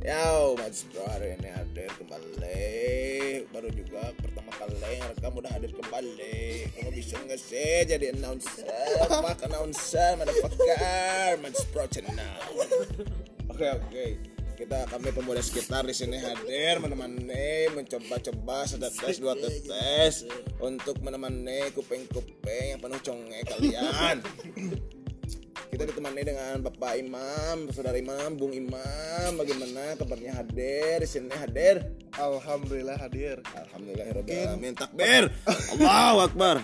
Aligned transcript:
Yo, 0.00 0.56
Mas 0.56 0.88
Bro 0.88 1.04
hari 1.12 1.36
ini 1.36 1.52
hadir 1.52 1.92
kembali. 2.00 2.72
Baru 3.52 3.68
juga 3.68 4.08
pertama 4.16 4.48
kali 4.56 4.96
yang 4.96 5.12
rekam 5.12 5.36
udah 5.36 5.52
hadir 5.52 5.76
kembali. 5.76 6.72
Kamu 6.72 6.88
bisa 6.96 7.20
nggak 7.20 7.36
sih 7.36 7.84
jadi 7.84 8.16
announcer? 8.16 8.64
Fuck 9.20 9.44
announcer, 9.44 10.16
motherfucker 10.16 11.36
Mas 11.44 11.60
Bro 11.68 11.84
channel. 11.92 12.40
Oke 13.52 13.66
oke. 13.76 14.06
Kita 14.56 14.88
kami 14.88 15.12
pemuda 15.12 15.44
sekitar 15.44 15.84
di 15.84 15.92
sini 15.92 16.16
hadir 16.16 16.80
menemani 16.80 17.68
mencoba-coba 17.76 18.64
sedap 18.64 18.96
tes 18.96 19.20
dua 19.20 19.36
tes 19.36 20.24
untuk 20.64 20.96
menemani 21.04 21.76
kuping-kuping 21.76 22.76
yang 22.76 22.80
penuh 22.80 23.00
conge 23.04 23.40
kalian 23.48 24.20
kita 25.80 25.96
ditemani 25.96 26.28
dengan 26.28 26.60
Bapak 26.60 26.92
Imam, 27.00 27.72
Saudara 27.72 27.96
Imam, 27.96 28.36
Bung 28.36 28.52
Imam. 28.52 29.32
Bagaimana 29.32 29.96
kabarnya 29.96 30.36
hadir 30.36 31.00
di 31.00 31.08
sini 31.08 31.32
hadir? 31.32 31.88
Alhamdulillah 32.20 33.00
hadir. 33.00 33.40
Alhamdulillahirobbilalamin. 33.56 34.76
Takbir. 34.76 35.32
Allahu 35.80 36.28
Akbar. 36.28 36.56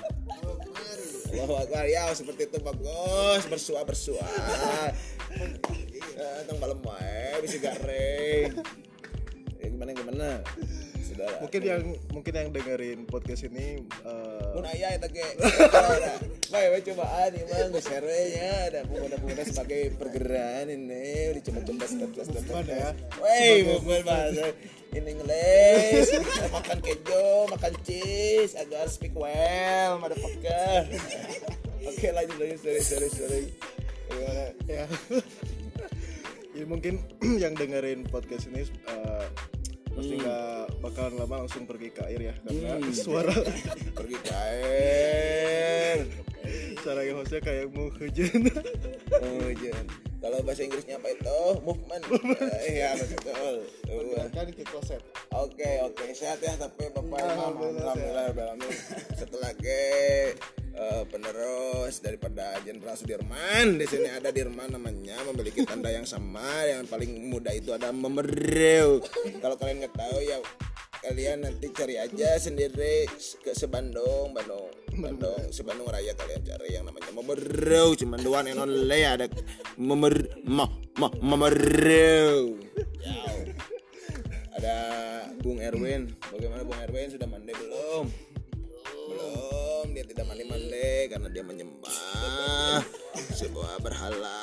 Allahu 1.32 1.54
Akbar. 1.64 1.88
Ya 1.88 2.12
seperti 2.12 2.44
itu 2.44 2.60
bagus. 2.60 3.40
Bersua 3.48 3.88
bersua. 3.88 4.20
Eh, 5.32 6.44
Tang 6.44 6.60
malam 6.60 6.84
wae 6.84 7.40
bisa 7.40 7.56
garing. 7.56 8.52
Ya 9.64 9.66
gimana 9.72 9.96
gimana? 9.96 10.44
Saudara. 11.16 11.40
Mungkin 11.40 11.60
yang 11.64 11.82
mungkin 12.12 12.32
yang 12.36 12.48
dengerin 12.52 13.00
podcast 13.08 13.48
ini 13.48 13.80
eh, 14.04 14.52
Mun 14.52 14.68
aya 14.68 15.00
eta 15.00 15.08
ge. 15.08 15.24
Bae 16.52 16.68
we 16.76 16.84
cobaan 16.84 17.32
mah 17.32 17.66
geus 17.72 17.88
nya 17.88 18.52
ada 18.68 18.80
pemuda-pemuda 18.84 19.42
sebagai 19.48 19.96
pergerakan 19.96 20.68
ini 20.76 21.32
dicoba-coba 21.40 21.84
step-step 21.88 22.44
ya. 22.68 22.92
Wey, 23.16 23.64
bukan 23.80 24.04
bahasa 24.04 24.52
in 24.92 25.08
English. 25.08 26.12
makan 26.52 26.84
kejo, 26.84 27.48
makan 27.48 27.72
cheese, 27.80 28.52
agar 28.52 28.84
speak 28.92 29.16
well, 29.16 29.96
motherfucker. 29.96 30.84
Oke, 31.80 32.08
lanjut 32.12 32.36
lanjut 32.36 32.60
sorry 32.60 32.82
sorry 32.84 33.08
sorry. 33.08 33.42
Gimana? 34.12 34.44
ya. 34.68 34.84
ya 36.56 36.64
mungkin 36.64 37.04
yang 37.42 37.52
dengerin 37.52 38.08
podcast 38.08 38.48
ini 38.48 38.64
eh, 38.64 39.24
pasti 39.96 40.14
nggak 40.14 40.48
bakalan 40.78 41.14
lama 41.16 41.34
langsung 41.40 41.64
pergi 41.64 41.88
ke 41.90 42.02
air 42.04 42.20
ya 42.22 42.34
karena 42.38 42.70
Hmm. 42.76 42.92
suara 42.92 43.32
Pergi 43.98 44.16
ke 44.18 44.32
air. 44.36 45.98
suara 46.78 47.00
yang 47.02 47.16
hostnya 47.16 47.40
kayak 47.40 47.66
mau 47.68 47.90
hujan. 47.90 48.46
Oh, 49.16 49.48
jangan. 49.50 49.86
Kalau 50.16 50.38
bahasa 50.40 50.62
Inggrisnya 50.62 50.96
apa 50.96 51.08
itu? 51.10 51.38
Movement. 51.60 52.02
Iya, 52.62 52.94
betul. 52.94 53.54
Kan 54.28 54.46
ke 54.48 54.62
kloset. 54.62 55.02
Oke 55.32 55.66
oke 55.82 56.04
sehat 56.12 56.38
ya 56.38 56.54
tapi 56.54 56.86
bapak 56.88 57.18
alhamdulillah 57.18 57.94
alhamdulillah 57.94 58.70
setelah 59.12 59.50
ke 59.56 59.80
eh, 60.76 61.02
penerus 61.08 61.98
daripada 62.04 62.60
Jenderal 62.60 62.94
Sudirman. 62.94 63.80
Di 63.80 63.86
sini 63.88 64.12
ada 64.12 64.28
Dirman 64.28 64.68
namanya 64.76 65.16
memiliki 65.32 65.64
tanda 65.64 65.88
yang 65.88 66.04
sama. 66.04 66.44
Yang 66.68 66.92
paling 66.92 67.12
muda 67.32 67.50
itu 67.56 67.72
ada 67.72 67.90
memereu 67.90 69.00
kalau 69.40 69.56
kalian 69.58 69.82
nggak 69.82 69.96
tahu 69.96 70.18
ya 70.22 70.38
kalian 71.06 71.46
nanti 71.46 71.70
cari 71.70 71.94
aja 72.00 72.34
sendiri 72.40 73.06
ke 73.42 73.52
sebandung 73.54 74.34
Bandung. 74.34 74.72
Bandung 74.96 75.52
sebandung 75.52 75.88
raya 75.92 76.16
kalian 76.16 76.42
cari 76.42 76.68
yang 76.72 76.84
namanya 76.88 77.12
memereu 77.12 77.92
cuman 77.92 78.20
one 78.24 78.48
and 78.48 78.60
only 78.60 79.02
ada 79.04 79.28
memer 79.76 80.14
ma, 80.48 80.64
ma, 80.96 81.08
memereu 81.20 82.56
Yau. 83.06 83.36
Ada 84.56 84.76
Bung 85.44 85.60
Erwin. 85.60 86.16
Bagaimana 86.32 86.64
Bung 86.64 86.80
Erwin? 86.80 87.12
Sudah 87.12 87.28
mandi 87.28 87.52
belum? 87.52 88.25
Belum. 89.06 89.86
Dia 89.94 90.04
tidak 90.04 90.24
mandi-mandi 90.26 90.90
karena 91.08 91.28
dia 91.30 91.42
menyembah 91.42 92.82
sebuah 93.32 93.80
berhala 93.80 94.38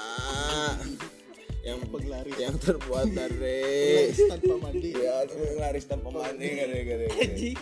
yang 1.63 1.79
Penglaris. 1.87 2.35
yang 2.35 2.55
terbuat 2.59 3.07
dari 3.15 4.11
tanpa 4.27 4.55
mandi. 4.59 4.91
ya 4.91 5.23
penglaris 5.23 5.85
tanpa 5.87 6.09
mandi 6.11 6.47
gara-gara 6.59 7.07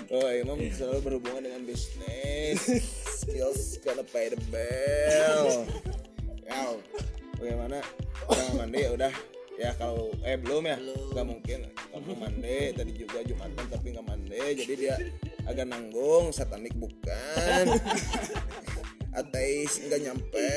oh 0.09 0.29
Imam 0.33 0.57
selalu 0.73 0.99
berhubungan 1.05 1.45
dengan 1.45 1.61
bisnis 1.69 2.57
skills 3.21 3.77
gonna 3.85 4.01
pay 4.01 4.33
the 4.33 4.39
bill. 4.49 5.69
Ya 6.41 6.73
bagaimana? 7.37 7.77
Nggak 8.25 8.53
mandi 8.57 8.79
udah. 8.89 9.13
Ya 9.61 9.69
kalau 9.77 10.09
eh 10.25 10.33
belum 10.33 10.65
ya? 10.65 10.77
Nggak 11.13 11.27
mungkin. 11.27 11.59
Kamu 11.91 12.13
mandi 12.17 12.57
tadi 12.73 12.91
juga 12.97 13.21
jumatan 13.21 13.65
tapi 13.69 13.93
nggak 13.93 14.07
mandi 14.07 14.41
jadi 14.57 14.73
dia 14.73 14.95
agak 15.47 15.67
nanggung 15.69 16.33
satanik 16.33 16.73
bukan. 16.77 17.65
Ateis 19.19 19.81
nggak 19.87 20.01
nyampe. 20.07 20.53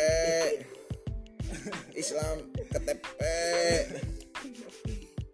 Islam 1.95 2.50
KTP 2.72 3.21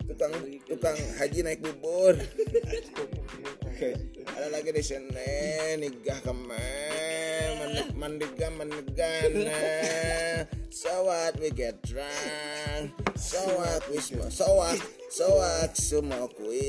tukang 0.06 0.34
tukang 0.68 0.98
haji 1.18 1.40
naik 1.42 1.60
bubur. 1.64 2.14
Ada 4.36 4.48
lagi 4.52 4.70
di 4.72 4.82
sini 4.84 5.32
nikah 5.80 6.20
kemen 6.20 7.30
mandigan 8.00 8.52
mandigan 8.56 9.60
so 10.72 11.04
what 11.04 11.38
we 11.40 11.50
get 11.50 11.76
drunk 11.82 12.92
so 13.16 13.36
what 13.60 13.84
we 13.90 13.98
smoke 14.00 14.32
so 14.32 14.48
what 14.56 14.80
so 15.10 15.36
what 15.36 15.76
smoke 15.76 16.32
we 16.40 16.64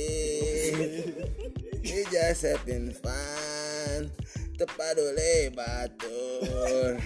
we 1.82 2.06
just 2.14 2.46
having 2.46 2.94
fun 2.94 4.14
tepadule 4.58 5.50
batur 5.58 7.02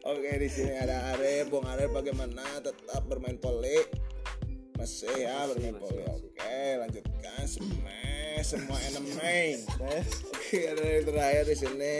Oke 0.00 0.32
di 0.40 0.48
sini 0.48 0.74
ada 0.80 1.12
Arif, 1.12 1.52
Bung 1.52 1.68
Arif 1.68 1.92
bagaimana 1.92 2.42
tetap 2.64 3.04
bermain 3.04 3.36
poli? 3.36 3.84
Masih 4.74 5.12
ya 5.12 5.44
bermain 5.44 5.76
poli. 5.76 6.02
Oke 6.08 6.80
lanjutkan 6.80 7.44
smash 7.44 8.48
semua 8.48 8.80
enemy. 8.90 9.60
Oke 9.76 10.58
ada 10.72 10.82
yang 10.82 11.04
terakhir 11.04 11.44
di 11.46 11.56
sini 11.56 11.96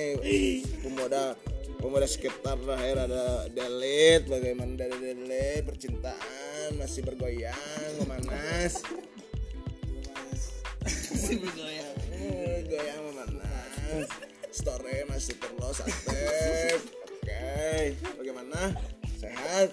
pemuda 0.80 1.36
pemuda 1.78 2.08
sekitar 2.08 2.56
terakhir 2.58 3.04
ada 3.04 3.46
Delit. 3.52 4.26
Bagaimana 4.26 4.74
dari 4.74 4.96
Delit 4.96 5.62
percintaan 5.68 6.80
masih 6.80 7.04
bergoyang 7.04 7.92
memanas. 8.00 8.80
Masih 11.20 11.36
bergoyang. 11.36 11.96
Goyang 12.64 13.00
memanas. 13.12 14.08
Story 14.48 15.04
masih 15.04 15.36
terus 15.36 15.84
aktif. 15.84 16.80
Oke, 17.20 17.92
bagaimana? 18.16 18.72
Sehat? 19.20 19.68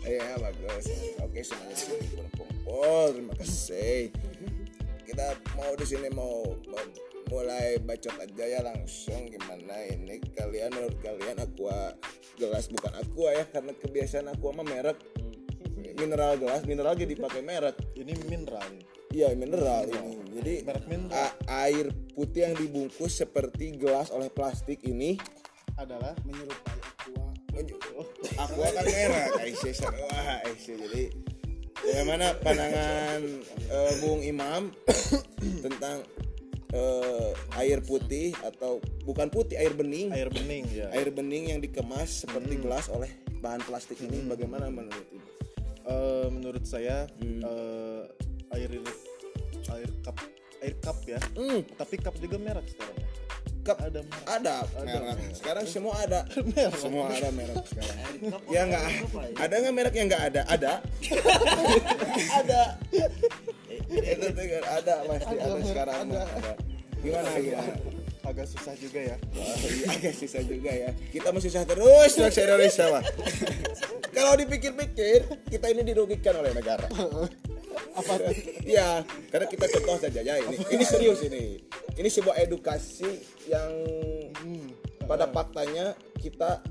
Iya 0.00 0.40
bagus. 0.40 0.88
Oke 1.20 1.44
semuanya 1.44 1.76
di 1.76 1.84
sini 1.84 1.96
berkumpul. 2.16 3.04
Terima 3.12 3.34
kasih. 3.36 4.16
Kita 5.04 5.36
mau 5.60 5.76
di 5.76 5.84
sini 5.84 6.08
mau, 6.08 6.56
mau 6.72 6.84
mulai 7.28 7.76
bacot 7.76 8.16
aja 8.16 8.44
ya 8.48 8.64
langsung 8.64 9.28
gimana 9.28 9.76
ini 9.92 10.24
kalian 10.36 10.72
menurut 10.72 10.96
kalian 11.00 11.36
aqua 11.40 11.96
gelas 12.36 12.68
bukan 12.72 12.92
aqua 12.96 13.28
ya 13.32 13.44
karena 13.48 13.72
kebiasaan 13.72 14.28
aqua 14.28 14.52
mah 14.52 14.68
merek 14.68 15.00
mineral 15.96 16.36
gelas 16.36 16.64
mineral 16.68 16.92
jadi 16.92 17.12
pakai 17.16 17.40
merek 17.44 17.76
Ini 17.92 18.12
mineral. 18.24 18.68
Iya 19.12 19.28
mineral 19.36 19.86
ini. 19.86 20.18
Jadi 20.32 20.54
air 21.46 21.86
putih 22.16 22.50
yang 22.50 22.56
dibungkus 22.56 23.20
seperti 23.20 23.76
gelas 23.76 24.08
oleh 24.10 24.32
plastik 24.32 24.80
ini 24.82 25.20
adalah 25.76 26.16
menyerupai 26.24 26.78
aqua. 26.80 27.28
Aku 28.48 28.58
akan 28.68 28.84
merah 28.88 29.28
Aisyah 29.44 29.74
sarwa 29.76 30.08
Aisyah 30.48 30.76
jadi 30.88 31.02
bagaimana 31.76 32.26
pandangan 32.40 33.20
eh, 33.68 33.92
Bung 34.00 34.24
Imam 34.24 34.72
tentang 35.64 36.00
eh, 36.72 37.30
air 37.60 37.84
putih 37.84 38.32
atau 38.40 38.80
bukan 39.04 39.28
putih 39.28 39.60
air 39.60 39.76
bening. 39.76 40.08
Air 40.16 40.32
bening 40.32 40.64
ya. 40.72 40.88
air 40.96 41.12
bening 41.12 41.52
yang 41.52 41.60
dikemas 41.60 42.24
seperti 42.24 42.56
gelas 42.56 42.88
oleh 42.88 43.12
bahan 43.44 43.60
plastik 43.68 44.00
ini. 44.00 44.24
Bagaimana 44.24 44.72
menurut 44.72 45.06
Ibu? 45.12 45.28
Eh, 45.82 46.28
menurut 46.30 46.64
saya 46.64 47.10
eh, 47.20 48.02
air 48.54 48.70
air 49.72 49.90
cup 50.04 50.16
air 50.62 50.74
cup 50.78 50.96
ya. 51.04 51.20
Hmm, 51.34 51.60
Tapi 51.74 51.94
cup 51.98 52.14
juga 52.20 52.36
merek 52.38 52.66
sekarang. 52.70 52.96
ya. 52.98 53.08
cup 53.62 53.78
Ada 53.78 54.00
merek. 54.02 54.26
ada 54.26 54.54
merek. 54.82 55.18
sekarang 55.38 55.64
semua 55.70 55.94
ada. 56.02 56.20
Semua 56.82 57.06
ada 57.10 57.28
merek 57.30 57.62
sekarang. 57.70 57.96
Ya 58.50 58.62
nggak. 58.66 58.84
ada 59.38 59.54
nggak 59.62 59.74
merek 59.74 59.94
yang 59.94 60.06
nggak 60.10 60.24
ada? 60.34 60.42
Ada. 60.50 60.72
Ada. 62.42 62.62
Itu 63.92 64.26
tuh 64.32 64.44
kan 64.48 64.64
ada 64.82 64.94
pasti 65.04 65.34
ada 65.36 65.60
sekarang. 65.62 65.96
Mah 66.10 66.26
ada. 66.26 66.52
Gimana 67.02 67.28
gimana? 67.38 67.74
agak 68.22 68.46
susah 68.46 68.74
juga 68.78 69.00
ya. 69.02 69.16
Iya, 69.34 69.86
agak 69.98 70.14
susah 70.14 70.42
juga 70.46 70.70
ya. 70.70 70.90
Kita 71.10 71.28
masih 71.34 71.50
susah 71.50 71.64
terus 71.66 72.10
bangsa 72.14 72.40
Indonesia 72.46 72.84
mah. 72.88 73.02
Kalau 74.16 74.32
dipikir-pikir, 74.38 75.18
kita 75.50 75.66
ini 75.74 75.82
dirugikan 75.82 76.38
oleh 76.38 76.54
negara. 76.54 76.86
Apa 77.92 78.12
Iya, 78.64 79.04
karena 79.32 79.46
kita 79.46 79.66
contoh 79.68 79.96
saja 80.00 80.20
ya 80.20 80.34
ini. 80.40 80.56
Ini 80.58 80.84
serius 80.84 81.20
ini. 81.24 81.60
Ini 81.92 82.08
sebuah 82.08 82.36
edukasi 82.40 83.20
yang 83.46 83.72
Hmm, 84.42 84.72
pada 85.04 85.28
faktanya 85.28 85.92
kita 86.18 86.64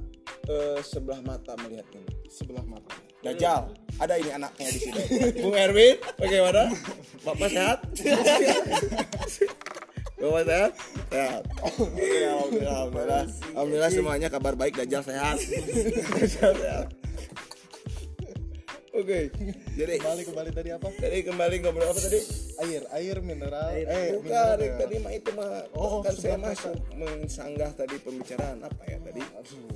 eh, 0.49 0.79
sebelah 0.81 1.21
mata 1.21 1.53
melihat 1.61 1.85
ini. 1.93 2.09
sebelah 2.27 2.63
mata 2.63 2.95
Dajjal, 3.21 3.69
ada 4.01 4.17
ini 4.17 4.33
anaknya 4.33 4.65
di 4.65 4.79
sini. 4.81 5.03
Bung 5.45 5.53
Erwin, 5.53 6.01
bagaimana? 6.17 6.73
Bapak 7.21 7.49
sehat? 7.53 7.77
Bapak 10.21 10.43
sehat? 10.45 10.71
Sehat. 11.09 11.43
Alhamdulillah, 11.61 12.33
alhamdulillah. 12.65 13.23
Alhamdulillah 13.53 13.91
semuanya 13.93 14.27
kabar 14.29 14.53
baik, 14.57 14.73
Dajjal 14.73 15.05
sehat. 15.05 15.37
Dajjal 16.17 16.53
sehat. 16.57 16.87
Oke, 18.91 19.31
jadi 19.71 19.95
kembali 19.97 20.21
kembali 20.27 20.49
tadi 20.51 20.69
apa 20.69 20.91
jadi 20.91 21.23
kembali 21.23 21.63
ngobrol 21.63 21.87
apa 21.87 21.99
tadi? 22.01 22.19
air 22.59 22.83
air 22.91 23.23
mineral 23.23 23.71
eh 23.71 24.11
Bukan, 24.11 24.27
mineral 24.27 24.59
ya. 24.59 24.75
tadi 24.75 24.95
mah 24.99 25.11
itu 25.15 25.31
mah 25.31 25.63
Oh, 25.71 26.03
kan 26.03 26.11
saya 26.11 26.35
masuk 26.35 26.75
mensanggah 26.91 27.71
tadi 27.71 27.95
pembicaraan 27.97 28.59
apa 28.59 28.83
ya 28.83 28.99
tadi? 28.99 29.23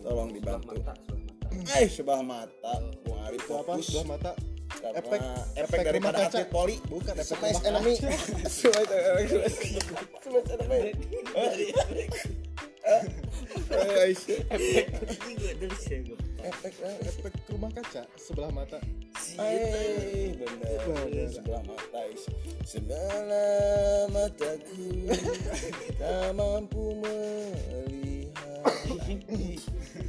Tolong 0.03 0.29
dibantu. 0.29 0.75
Eh, 1.73 1.87
sebelah 1.87 2.19
mata. 2.19 2.75
Ari 3.25 3.39
itu 3.39 3.51
apa 3.55 3.71
sebelah 3.79 4.05
mata 4.05 4.31
Karena 4.75 4.99
efek 4.99 5.19
efek 5.55 5.79
rumah 5.79 5.87
daripada 5.87 6.17
kaca. 6.19 6.27
atlet 6.27 6.47
poli 6.51 6.75
bukan 6.85 7.13
efek 7.15 7.25
Space 7.31 7.55
rumah 7.55 7.69
enemy 7.71 7.93
Space 7.95 8.27
enemy 8.67 9.23
Space 9.31 10.49
enemy 10.51 10.91
Eh? 12.85 13.01
Eh, 16.45 16.53
efek 16.53 16.77
eh, 16.85 17.09
efek 17.09 17.33
rumah 17.49 17.73
kaca 17.73 18.05
sebelah 18.21 18.53
mata 18.53 18.77
Eh, 19.41 20.37
benar 20.37 20.77
Benar. 20.85 21.25
sebelah 21.33 21.63
mata 21.65 22.01
sebelah 22.61 24.05
mataku 24.13 25.09
tak 25.97 26.29
mampu 26.37 27.01
melihat 27.01 28.29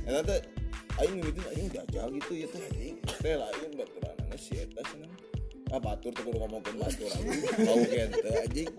Eta 0.04 0.20
teh 0.28 0.40
aing 1.00 1.24
mimiti 1.24 1.40
aing 1.56 1.68
jajal 1.72 2.08
gitu 2.20 2.32
ya 2.36 2.46
teh 2.52 2.62
aing 2.76 3.00
teh 3.00 3.34
lain 3.40 3.70
baturanana 3.72 4.36
si 4.36 4.60
eta 4.60 4.84
cenah. 4.84 5.08
Ah 5.72 5.80
batur 5.82 6.14
tuh 6.14 6.20
kudu 6.20 6.36
ngomongkeun 6.36 6.78
batur 6.78 7.10
anjing. 7.16 7.42
Bau 7.64 7.80
gente 7.80 8.28
anjing. 8.44 8.70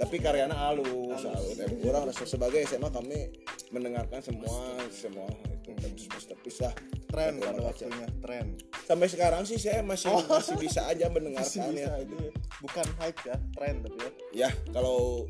Tapi 0.00 0.16
karyana 0.16 0.56
halus, 0.56 1.20
halus. 1.20 1.52
Dan 1.58 1.74
kurang 1.84 2.08
rasa 2.08 2.24
sebagai 2.24 2.64
SMA 2.64 2.88
kami 2.88 3.28
mendengarkan 3.68 4.24
semua 4.24 4.80
semua 4.88 5.28
itu 5.68 6.08
masterpiece 6.08 6.64
lah. 6.64 6.72
Tren 7.10 7.32
pada 7.36 7.52
Kaca. 7.52 7.66
waktunya 7.66 8.06
tren 8.20 8.46
Sampai 8.82 9.06
sekarang 9.06 9.42
sih 9.44 9.54
saya 9.54 9.82
masih 9.82 10.10
masih 10.26 10.56
bisa 10.56 10.82
aja 10.84 11.06
mendengarkan 11.06 11.42
masih 11.42 11.60
bisa 11.68 11.90
ya. 11.90 12.00
itu 12.00 12.16
ya. 12.16 12.30
bukan 12.58 12.86
hype 12.98 13.20
ya 13.22 13.36
tren 13.52 13.74
tapi 13.80 13.98
ya 13.98 14.10
Ya, 14.32 14.50
kalau 14.70 15.26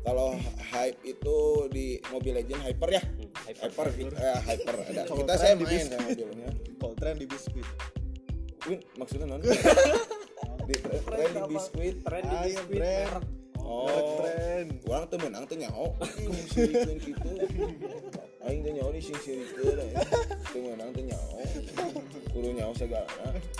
kalau 0.00 0.32
hype 0.66 0.96
itu 1.02 1.36
di 1.68 1.86
Mobile 2.08 2.40
Legend 2.40 2.60
hyper 2.62 2.88
ya. 2.90 3.02
Hyper, 3.46 3.86
eh, 3.92 4.38
hyper 4.42 4.74
ada. 4.82 5.02
Kalau 5.04 5.18
Kita 5.20 5.34
tren 5.34 5.38
saya 5.38 5.54
main 5.56 5.84
sama 5.86 6.08
mobilnya. 6.08 6.48
kalau 6.76 6.94
tren 6.94 7.14
di 7.14 7.26
biskuit 7.26 7.68
Win, 8.62 8.80
maksudnya 8.94 9.26
non? 9.26 9.40
di 10.68 10.74
tren 10.78 11.28
di 11.30 11.42
biskuit. 11.48 11.94
tren 12.00 12.22
di 12.22 12.36
ayo 12.38 12.60
biskuit 12.62 12.80
tren. 12.80 13.08
Oh, 13.64 14.18
tren 14.20 14.66
orang 14.88 15.04
tuh 15.08 15.18
menang 15.22 15.44
tuh 15.46 15.56
nyaho. 15.56 15.86
Sirikeun 16.52 16.96
gitu. 17.00 17.30
Aing 18.44 18.60
teh 18.64 18.72
nyaho 18.74 18.90
di 18.90 19.00
sing 19.00 19.18
sirikeun. 19.20 19.78
Tuh 20.50 20.60
menang 20.60 20.90
tuh 20.92 21.04
nyaho. 21.06 21.38
Kudu 22.30 22.48
nyaho 22.54 22.72
segala. 22.74 23.08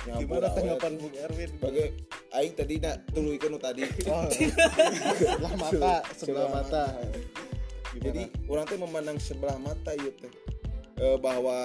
Nyaho 0.06 0.18
gimana 0.24 0.48
tanggapan 0.54 0.92
Bung 0.96 1.14
Erwin 1.14 1.48
Sebagai 1.50 1.86
aing 2.32 2.52
tadi 2.56 2.74
nak 2.80 2.96
tuluikeun 3.12 3.50
nu 3.54 3.58
tadi. 3.60 3.82
oh, 4.08 4.26
sebelah 5.18 5.54
mata 5.58 5.94
sebelah 6.16 6.48
mata 6.48 6.84
Jadi 8.00 8.22
orang 8.48 8.64
teh 8.64 8.78
memandang 8.78 9.18
sebelah 9.20 9.58
mata 9.60 9.92
ya 9.92 10.08
teh 10.14 10.32
Eh, 11.00 11.16
bahwa 11.16 11.56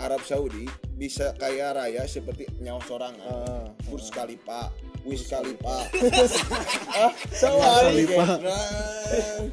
Arab 0.00 0.24
Saudi 0.24 0.64
bisa 0.96 1.36
kaya 1.36 1.76
raya 1.76 2.08
seperti 2.08 2.48
nyawa 2.64 2.80
sorangan. 2.88 3.20
Ah, 3.20 3.68
Burj 3.84 4.08
Khalifa, 4.08 4.72
Wiz 5.06 5.22
Khalifa. 5.30 5.76
ah, 6.98 7.12
sawari 7.30 8.02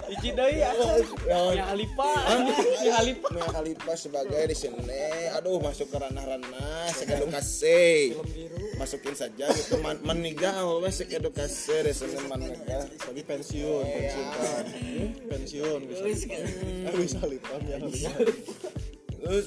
Ici 0.10 0.30
deui. 0.34 0.58
Ya 0.58 0.74
Halifa. 1.70 2.12
Ya 2.82 2.94
Halifa. 2.98 3.28
Mia 3.30 3.46
Khalifa 3.54 3.94
sebagai 3.94 4.42
di 4.50 4.58
sini, 4.58 5.30
aduh 5.38 5.62
masuk 5.62 5.94
ke 5.94 5.98
ranah-ranah 6.02 6.90
sekedukasi. 6.98 8.18
Masukin 8.82 9.14
saja 9.14 9.46
gitu 9.54 9.78
man 9.86 10.02
maniga 10.02 10.66
oh 10.66 10.82
sekedukasi 10.90 11.86
di 11.86 11.94
sini 11.94 12.26
maniga. 12.26 12.90
tapi 12.98 13.22
pensiun 13.22 13.86
pensiun 13.86 14.28
kan 14.34 14.66
pensiun 15.30 15.80
bisa 15.88 16.04
Eh, 16.84 16.96
bisa 16.98 17.20
lipat 17.24 17.62
ya 17.70 17.78
terus 19.24 19.46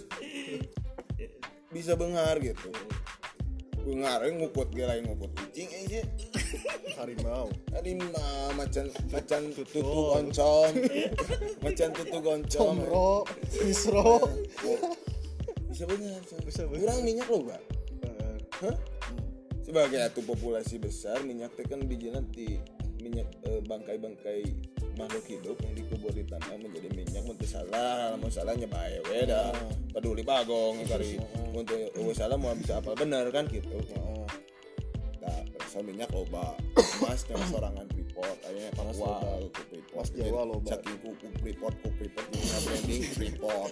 bisa 1.75 1.93
bengar 1.99 2.38
gitu 2.41 2.70
bengar 3.87 4.19
eh, 4.27 4.35
ngukut 4.35 4.69
gila 4.75 4.99
ngukut 4.99 5.31
kucing 5.31 5.71
aja 5.71 6.03
harimau. 6.99 7.47
Tadi 7.71 7.94
mah 7.94 8.50
macan 8.59 8.91
macan 9.09 9.55
tutu 9.55 9.79
goncom 9.81 10.73
macan 11.65 11.91
tutu 11.94 12.19
goncom 12.19 12.75
comro 12.83 13.23
isro 13.62 14.27
bisa 15.71 15.85
bengar 15.87 16.19
Bisa 16.43 16.67
bengar. 16.67 16.81
kurang 16.83 17.00
minyak 17.06 17.29
Eh, 18.03 18.37
Hah? 18.65 18.77
sebagai 19.62 19.99
atuh 20.03 20.25
populasi 20.25 20.79
besar 20.79 21.23
minyak 21.23 21.55
kan 21.55 21.83
bijina 21.85 22.23
di 22.33 22.59
minyak 22.99 23.29
eh, 23.44 23.61
bangkai-bangkai 23.62 24.43
makhluk 24.96 25.25
hidup 25.28 25.56
yang 25.60 25.75
dikubur 25.76 26.12
di 26.12 26.25
tanah 26.25 26.56
menjadi 26.56 26.88
minyak 26.96 27.25
untuk 27.28 27.48
salah. 27.48 28.16
Mau 28.16 28.32
salah 28.32 28.56
nyebae 28.56 29.04
we 29.06 29.28
dah. 29.28 29.52
Peduli 29.93 30.25
bagong 30.25 30.84
kali 30.88 31.20
untuk 31.52 31.81
oh, 32.00 32.12
salah 32.16 32.37
mau 32.37 32.52
bisa 32.56 32.81
apa? 32.81 32.96
Bener 32.96 33.28
kan 33.32 33.48
gitu 33.48 33.76
nah 35.26 35.43
rasa 35.58 35.78
minyak 35.82 36.11
loba. 36.14 36.55
Emas 36.78 37.26
yang 37.26 37.43
sorangan 37.50 37.87
Freeport 37.90 38.38
akhirnya 38.46 38.70
Papua 38.78 39.14
ke 39.50 39.61
Freeport. 39.67 39.99
Mas 39.99 40.11
Jawa 40.14 40.43
loba. 40.46 40.69
saking 40.70 40.99
kuku 41.02 41.26
Freeport 41.43 41.75
ku 41.82 41.88
Freeport 41.99 42.26
punya 42.31 42.58
branding 42.62 43.02
Freeport 43.11 43.70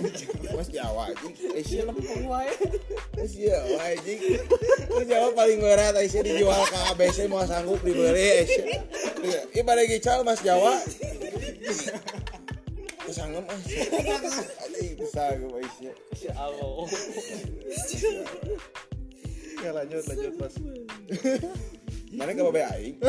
Mas 0.56 0.68
Jawa. 0.70 1.04
Anjing. 1.10 1.34
Asia 1.58 1.82
Lempeng 1.84 2.24
wae. 2.30 2.54
Mas 3.18 3.32
Jawa 3.34 3.78
anjing. 3.90 4.20
Mas 4.94 5.06
Jawa 5.10 5.28
paling 5.34 5.58
berat 5.58 5.94
Asia 5.98 6.20
dijual 6.22 6.62
ke 6.70 6.78
ABC 6.94 7.18
mau 7.26 7.42
sanggup 7.42 7.80
dibeli 7.82 8.46
Asia 8.46 8.64
ibadah 9.58 9.84
gical 9.90 10.22
Mas 10.22 10.40
Jawa. 10.40 10.78
Kesanggup 13.04 13.42
mas. 13.42 13.66
Anjing 14.62 14.94
kesanggup 14.94 15.58
Asia 15.58 15.92
Ya 16.20 16.32
Allah. 16.38 16.86
Ya 19.60 19.70
lanjut 19.72 20.02
lanjut 20.06 20.32
mas 20.36 20.54
Mana 22.10 22.34
ke 22.34 22.42
babe 22.42 22.62
aing? 22.74 22.94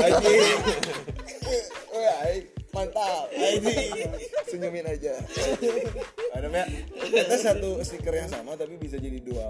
Babe 1.89 2.11
aing 2.21 2.45
mantap. 2.69 3.25
Anjing. 3.33 4.13
Senyumin 4.45 4.85
aja. 4.85 5.17
Ada 6.31 6.47
ya. 6.47 6.65
Kita 7.01 7.35
satu 7.35 7.81
stiker 7.81 8.13
yang 8.13 8.29
sama 8.29 8.53
tapi 8.53 8.77
bisa 8.77 9.01
jadi 9.01 9.17
dua 9.19 9.47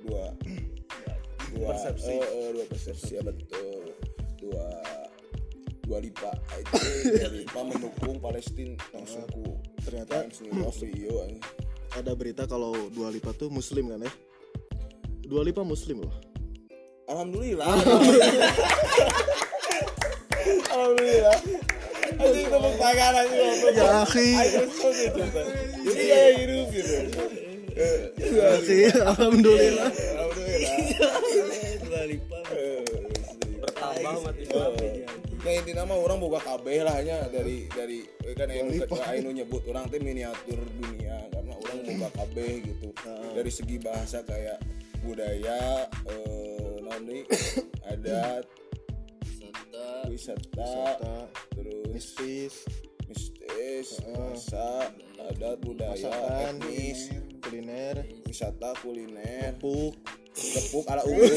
dua 0.00 0.32
dua 1.52 1.66
Persepsi. 1.70 2.08
eh, 2.10 2.24
eh, 2.24 2.48
dua 2.56 2.64
persepsi 2.66 3.10
ya 3.14 3.22
betul. 3.22 3.92
Dua 4.40 4.66
dua 5.84 5.98
lipa. 6.00 6.32
Dua 7.04 7.30
lipa 7.30 7.60
mendukung 7.62 8.16
Palestina 8.16 8.80
yang 8.90 9.04
suku. 9.04 9.44
Ternyata- 9.84 10.24
Rio 10.82 11.20
anjing. 11.20 11.44
ada 11.94 12.12
berita 12.12 12.44
kalau 12.44 12.74
Dua 12.90 13.08
Lipa 13.08 13.32
tuh 13.32 13.48
muslim 13.48 13.88
kan 13.88 14.02
ya 14.02 14.12
Dua 15.22 15.40
Lipa 15.40 15.62
muslim 15.62 16.04
loh 16.04 16.12
Alhamdulillah. 17.06 17.70
Alhamdulillah. 20.74 21.38
Anjing 22.16 22.46
tepuk 22.50 22.74
tangan 22.82 23.12
anjing. 23.14 23.54
ya 23.76 24.02
akhi 24.02 24.30
Ayo 24.34 24.62
gitu. 24.66 25.22
Jadi 25.86 26.02
kayak 26.06 26.30
hidup 26.38 26.66
gitu. 26.74 26.94
ya 28.18 28.46
akhi 28.58 28.78
alhamdulillah 28.90 29.90
Alhamdulillah. 29.92 30.74
Bertambah 33.62 34.34
Islam 34.40 34.72
ini. 34.82 35.00
Nah 35.46 35.52
intinya 35.54 35.82
mah 35.86 35.98
orang 36.02 36.18
boga 36.18 36.42
kabeh 36.42 36.82
lah 36.82 36.94
hanya 36.98 37.30
dari 37.30 37.70
dari 37.70 38.02
kan 38.34 38.50
Ainu 38.50 38.82
Ainu 39.06 39.30
nyebut 39.30 39.62
orang 39.70 39.86
teh 39.86 40.02
miniatur 40.02 40.58
dunia 40.82 41.22
karena 41.30 41.54
orang 41.54 41.78
boga 41.86 42.08
kabeh 42.18 42.66
gitu 42.66 42.90
dari 43.30 43.50
segi 43.54 43.78
bahasa 43.78 44.26
kayak 44.26 44.58
budaya 45.06 45.86
eh 46.10 46.55
naon 46.86 47.02
deui, 47.04 47.22
adat 47.84 48.44
wisata 50.06 50.06
Wisata, 50.06 50.72
terus 51.52 51.86
mistis 51.92 52.54
mistis 53.10 53.88
adat 55.18 55.58
budaya 55.60 55.92
masakan 55.92 56.54
etnis 56.62 57.00
kuliner 57.42 57.96
wisata 58.24 58.70
kuliner. 58.80 59.52
puk 59.60 59.94
gepuk 60.36 60.84
ala 60.88 61.00
umum 61.08 61.32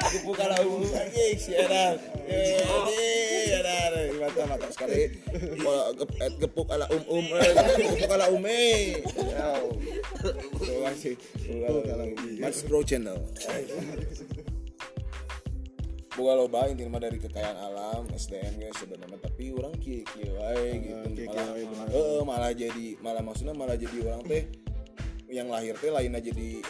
gepuk 0.00 0.38
ala 0.40 0.56
umum 0.64 0.88
lagi 0.88 1.36
si 1.36 1.52
ada 1.52 2.00
eh 2.24 2.64
ada 3.60 4.00
mata 4.20 4.42
mata 4.48 4.66
sekali. 4.72 5.12
Kalau 5.60 5.92
gep- 5.96 6.16
eh, 6.16 6.30
gepuk 6.40 6.68
ala 6.72 6.86
um 6.88 7.02
um 7.12 7.26
eh, 7.36 7.52
gepuk 7.76 8.08
ala 8.08 8.26
ume. 8.32 8.60
Terima 10.60 10.80
kasih. 10.92 11.14
Mas 12.40 12.64
Bro 12.64 12.80
Channel 12.84 13.20
Boga 16.20 16.34
loba 16.36 16.60
intinya 16.66 16.90
mah 16.90 17.00
dari 17.00 17.16
kekayaan 17.18 17.56
alam 17.58 18.02
SDM 18.12 18.54
guys 18.58 18.76
sebenarnya 18.76 19.16
tapi 19.18 19.44
orang 19.50 19.72
kieu 19.74 20.04
kieu 20.06 20.36
wae 20.36 20.68
gitu 20.78 21.06
kieu-kieu 21.16 21.32
malah 21.66 21.88
heeh, 21.88 22.20
malah 22.22 22.52
jadi 22.52 22.86
malah 23.00 23.22
maksudnya 23.22 23.54
malah 23.54 23.74
jadi 23.74 23.96
orang 24.04 24.22
teh 24.24 24.44
yang 25.28 25.48
lahir 25.48 25.72
teh 25.74 25.88
lain 25.88 26.12
aja 26.12 26.28
di 26.30 26.60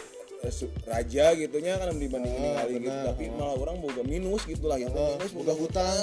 eh, 0.40 0.48
su- 0.50 0.70
raja 0.84 1.34
gitunya 1.34 1.76
kan 1.76 1.90
dibandingin 1.92 2.40
Ah, 2.46 2.62
kali 2.62 2.78
gitu. 2.78 2.86
benar. 2.86 3.04
tapi 3.10 3.24
malah 3.28 3.56
orang 3.58 3.76
boga 3.76 4.02
minus 4.02 4.42
gitu 4.44 4.64
lahir 4.64 4.86
teh 4.86 5.18
minus 5.18 5.34
boga 5.34 5.52
hutang 5.52 5.98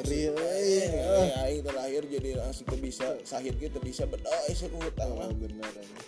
ngeri 0.00 0.20
euy 0.32 0.70
Eh, 0.86 1.28
aing 1.44 1.62
terlahir 1.64 2.02
jadi 2.06 2.30
langsung 2.40 2.68
tuh 2.68 2.78
bisa 2.80 3.16
sahid 3.24 3.56
gitu 3.56 3.78
bisa 3.80 4.04
berdoa 4.04 4.36
sih 4.52 4.68
ku 4.68 4.78
hutang 4.80 5.16
mah. 5.16 5.28
Oh, 5.28 5.36
bener 5.36 5.64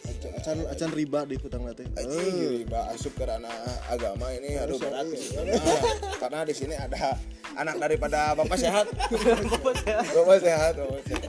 acan 0.09 0.31
acan, 0.35 0.57
acan 0.69 0.91
riba 0.93 1.21
di 1.25 1.37
hutang 1.39 1.63
teh. 1.73 1.87
Anjing, 1.97 2.65
riba 2.65 2.81
asup 2.93 3.15
ke 3.15 3.25
ranah 3.25 3.55
agama 3.89 4.29
ini 4.35 4.59
aduh 4.61 4.77
berat 4.77 5.07
karena 6.21 6.39
di 6.45 6.55
sini 6.55 6.75
ada 6.75 7.17
anak 7.59 7.77
daripada 7.81 8.39
bapak 8.39 8.59
sehat. 8.59 8.87
Bapak 9.53 9.75
sehat. 9.83 10.05
Bapak 10.15 10.39
sehat 10.39 10.73
bapak 10.79 11.03
sehat 11.09 11.27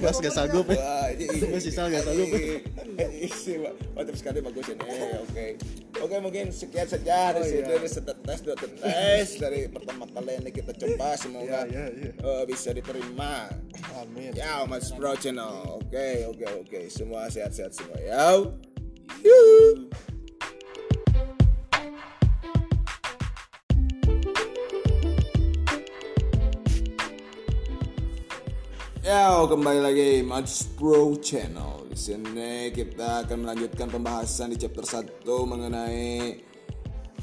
Mas 0.00 0.18
gak 0.18 0.32
sanggup. 0.32 0.66
Ya 0.68 1.12
Mas 1.48 1.64
Isal 1.64 1.86
gak 1.88 2.04
sanggup. 2.04 2.28
mantap 3.94 4.14
sekali 4.16 4.38
bagus 4.40 4.66
ini. 4.68 4.82
Oke 5.22 5.46
oke. 5.96 6.16
Mungkin 6.18 6.52
sekian 6.52 6.84
saja 6.84 7.32
dari 7.32 7.44
sini 7.46 7.62
dari 7.62 7.88
setetes 7.88 8.38
dua 8.42 8.54
tetes 8.54 9.28
dari 9.36 9.68
pertama 9.68 10.04
kali 10.06 10.32
ini 10.38 10.50
kita 10.50 10.72
coba. 10.72 11.16
Semoga 11.16 11.64
Ya, 11.66 11.86
ya, 11.88 12.10
ya. 12.10 12.10
eh, 12.12 12.42
bisa 12.44 12.70
diterima. 12.70 13.48
Amin. 13.96 14.32
Ya 14.32 14.64
Mas 14.64 14.90
Bro 14.90 15.16
Channel. 15.16 15.80
Oke 15.80 16.26
oke 16.26 16.44
oke. 16.60 16.80
Semua 16.88 17.28
sehat-sehat 17.28 17.72
semua 17.72 17.96
ya. 18.00 18.36
Yuhu. 19.22 19.88
Ya, 29.06 29.38
kembali 29.46 29.86
lagi 29.86 30.10
Mas 30.26 30.66
Pro 30.74 31.14
Channel. 31.14 31.86
Di 31.86 31.94
sini 31.94 32.74
kita 32.74 33.22
akan 33.22 33.46
melanjutkan 33.46 33.86
pembahasan 33.86 34.50
di 34.50 34.58
chapter 34.58 34.82
1 34.82 35.22
mengenai 35.46 36.34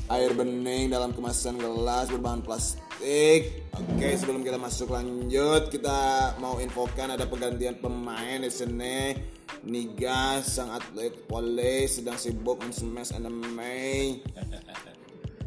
air 0.08 0.32
bening 0.32 0.88
dalam 0.88 1.12
kemasan 1.12 1.60
gelas 1.60 2.08
berbahan 2.08 2.40
plastik. 2.40 3.68
Oke, 3.76 4.16
sebelum 4.16 4.48
kita 4.48 4.56
masuk 4.56 4.96
lanjut, 4.96 5.68
kita 5.68 6.32
mau 6.40 6.56
infokan 6.64 7.20
ada 7.20 7.28
pergantian 7.28 7.76
pemain 7.76 8.40
di 8.40 8.48
sini. 8.48 9.20
Niga 9.68 10.40
sang 10.40 10.72
atlet 10.72 11.12
volley 11.28 11.92
sedang 11.92 12.16
sibuk 12.16 12.64
men-smash 12.64 13.12
anime 13.12 14.24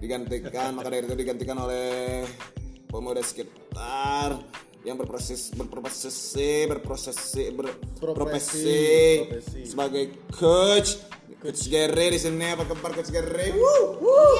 digantikan 0.04 0.76
maka 0.76 0.92
dari 0.92 1.08
itu 1.08 1.16
digantikan 1.16 1.64
oleh 1.64 2.28
pemuda 2.92 3.24
sekitar 3.24 4.36
yang 4.86 4.94
berproses 4.94 5.50
berprofesi 5.50 6.70
berprosesi 6.70 7.50
berprofesi 7.50 8.78
Profesi. 9.26 9.62
sebagai 9.66 10.04
coach. 10.30 11.02
Coach 11.36 11.68
Gere 11.68 12.08
di 12.08 12.18
sini 12.18 12.48
apa 12.48 12.64
kabar 12.64 12.94
coach 12.94 13.10
Gere 13.10 13.50
Woo, 13.52 13.98
woo. 13.98 14.38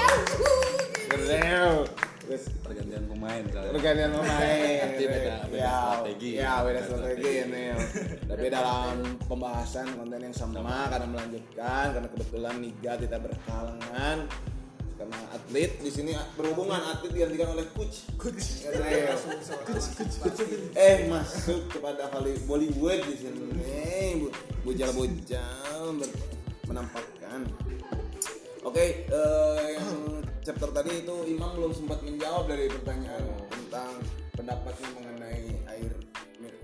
Gere 1.10 1.82
Terus 2.26 2.50
pergantian 2.58 3.06
pemain 3.06 3.42
soalnya. 3.46 3.70
pergantian 3.70 4.10
pemain. 4.10 4.82
Tapi 4.82 5.04
beda- 5.06 5.46
beda 5.46 5.54
ya, 5.56 5.74
strategi. 5.78 6.30
ya 6.34 6.52
beda 6.62 6.80
strategi 6.82 7.30
ini. 7.38 7.64
Tapi 8.26 8.46
dalam 8.48 8.94
pembahasan 9.22 9.86
konten 9.94 10.20
yang 10.20 10.34
sama 10.34 10.90
karena 10.90 11.06
melanjutkan 11.06 11.84
karena 11.94 12.08
kebetulan 12.10 12.54
Niga 12.58 12.92
tidak 12.98 13.20
berkalangan 13.30 14.16
karena 14.96 15.18
atlet 15.28 15.76
di 15.76 15.90
sini 15.90 16.10
berhubungan 16.34 16.80
atlet 16.80 17.12
digantikan 17.12 17.52
oleh 17.52 17.68
coach. 17.70 18.08
Coach. 18.16 18.64
Eh 20.72 21.06
masuk 21.06 21.68
kepada 21.68 22.08
Holly- 22.10 22.40
Bollywood 22.44 23.00
di 23.04 23.14
sini. 23.14 23.44
Bu- 24.18 24.32
bujal-bujal 24.64 25.94
ber- 25.94 26.16
menampakkan. 26.66 27.40
Oke 28.60 29.06
eh, 29.06 29.64
yang 29.72 29.90
chapter 30.42 30.72
tadi 30.72 31.00
itu 31.00 31.14
Imam 31.28 31.54
belum 31.54 31.70
sempat 31.70 32.02
menjawab 32.02 32.50
dari 32.50 32.66
pertanyaan 32.66 33.22
tentang 33.46 33.90
pendapatnya 34.32 34.88
mengenai 34.92 35.44
air 35.68 35.92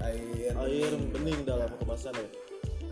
air 0.03 0.53
air 0.57 0.91
bening 1.11 1.47
dalam 1.47 1.71
kemasan 1.79 2.11
ya 2.12 2.27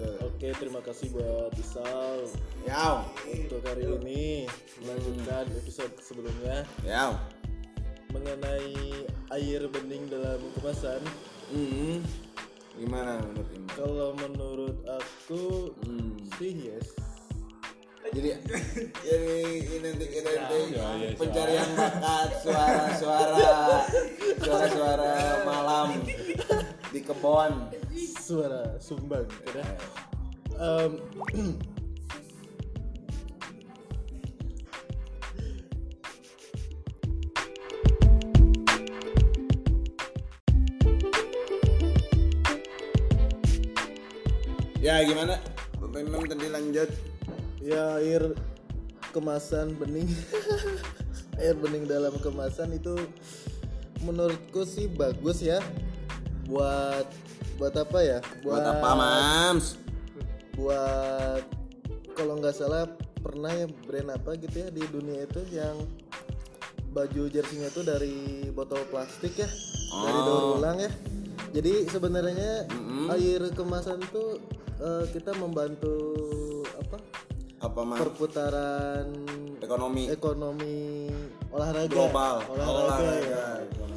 Oke, 0.01 0.57
terima 0.57 0.81
kasih 0.81 1.13
buat 1.13 1.53
Isal 1.53 2.25
Yaw, 2.65 3.05
untuk 3.29 3.61
hari 3.63 3.85
ini 3.85 4.49
melanjutkan 4.81 5.45
episode 5.55 5.93
sebelumnya 6.01 6.65
yaw. 6.83 7.13
mengenai 8.11 9.07
air 9.31 9.63
bening 9.69 10.09
dalam 10.09 10.41
kemasan. 10.57 10.99
Hmm. 11.49 12.01
Gimana 12.75 13.21
menurut 13.21 13.51
Imam? 13.53 13.69
Kalau 13.71 14.09
menurut 14.17 14.77
aku 14.89 15.71
Hmm. 15.85 16.17
sih 16.35 16.73
yes. 16.73 16.97
Jadi 18.11 18.35
jadi 19.07 19.35
ini 19.61 19.77
nanti 19.85 20.07
kita 20.09 20.31
nanti 20.33 20.59
Ya, 20.75 20.83
ya, 20.83 20.89
ya, 20.99 21.09
pencarian 21.15 21.69
bakat 21.79 22.29
suara-suara 22.43 23.53
suara-suara 24.41 25.15
malam 25.45 25.89
di 26.91 27.01
kebon. 27.03 27.71
Suara 28.19 28.79
sumbang, 28.83 29.27
kira. 29.47 29.65
Em, 30.61 30.93
Ya 44.81 45.05
gimana? 45.05 45.37
Imam 46.01 46.25
tadi 46.25 46.49
lanjut. 46.49 46.89
ya 47.61 48.01
air 48.01 48.33
kemasan 49.13 49.77
bening 49.77 50.09
air 51.41 51.53
bening 51.61 51.85
dalam 51.85 52.17
kemasan 52.25 52.73
itu 52.73 52.97
menurutku 54.01 54.65
sih 54.65 54.89
bagus 54.89 55.45
ya 55.45 55.61
buat 56.51 57.07
buat 57.57 57.75
apa 57.77 57.99
ya 58.01 58.19
Buat 58.43 58.65
apa, 58.67 58.89
Mams? 58.93 59.79
buat 60.53 61.45
kalau 62.13 62.37
nggak 62.37 62.53
salah 62.53 62.85
pernah 63.17 63.49
ya 63.49 63.67
brand 63.81 64.11
apa 64.13 64.35
gitu 64.37 64.57
ya 64.59 64.69
di 64.69 64.83
dunia 64.85 65.25
itu 65.25 65.41
yang 65.51 65.77
baju 66.91 67.23
jersinya 67.29 67.69
itu 67.69 67.81
dari 67.81 68.17
botol 68.51 68.83
plastik 68.85 69.37
ya 69.37 69.47
dari 69.47 70.19
Oh. 70.19 70.23
daur 70.23 70.45
ulang 70.57 70.79
ya 70.79 70.91
jadi 71.51 71.87
sebenarnya 71.87 72.67
air 73.11 73.43
kemasan 73.51 73.99
itu 74.01 74.39
eh, 74.77 75.05
kita 75.09 75.35
membantu 75.35 75.95
apa 76.77 76.97
Apa 77.61 77.81
mah? 77.83 77.97
perputaran 77.97 79.07
Ekonomi. 79.59 80.09
ekonomi 80.09 81.11
olahraga 81.51 81.91
Global. 81.91 82.35
olahraga, 82.49 82.71
Olahraga. 82.71 83.13
ya. 83.21 83.47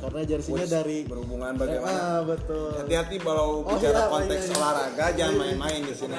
Karena 0.03 0.21
jersinya 0.25 0.65
dari 0.65 0.97
Berhubungan 1.03 1.53
bagaimana? 1.55 1.95
ah 1.95 2.19
betul 2.21 2.75
Hati-hati 2.75 3.15
kalau 3.17 3.63
Oh, 3.63 3.69
bicara 3.69 3.95
iya, 3.97 4.05
konteks 4.09 4.39
iya, 4.39 4.49
iya. 4.49 4.57
olahraga 4.57 5.05
jangan 5.13 5.35
main-main 5.37 5.81
di 5.81 5.93
sini. 5.93 6.13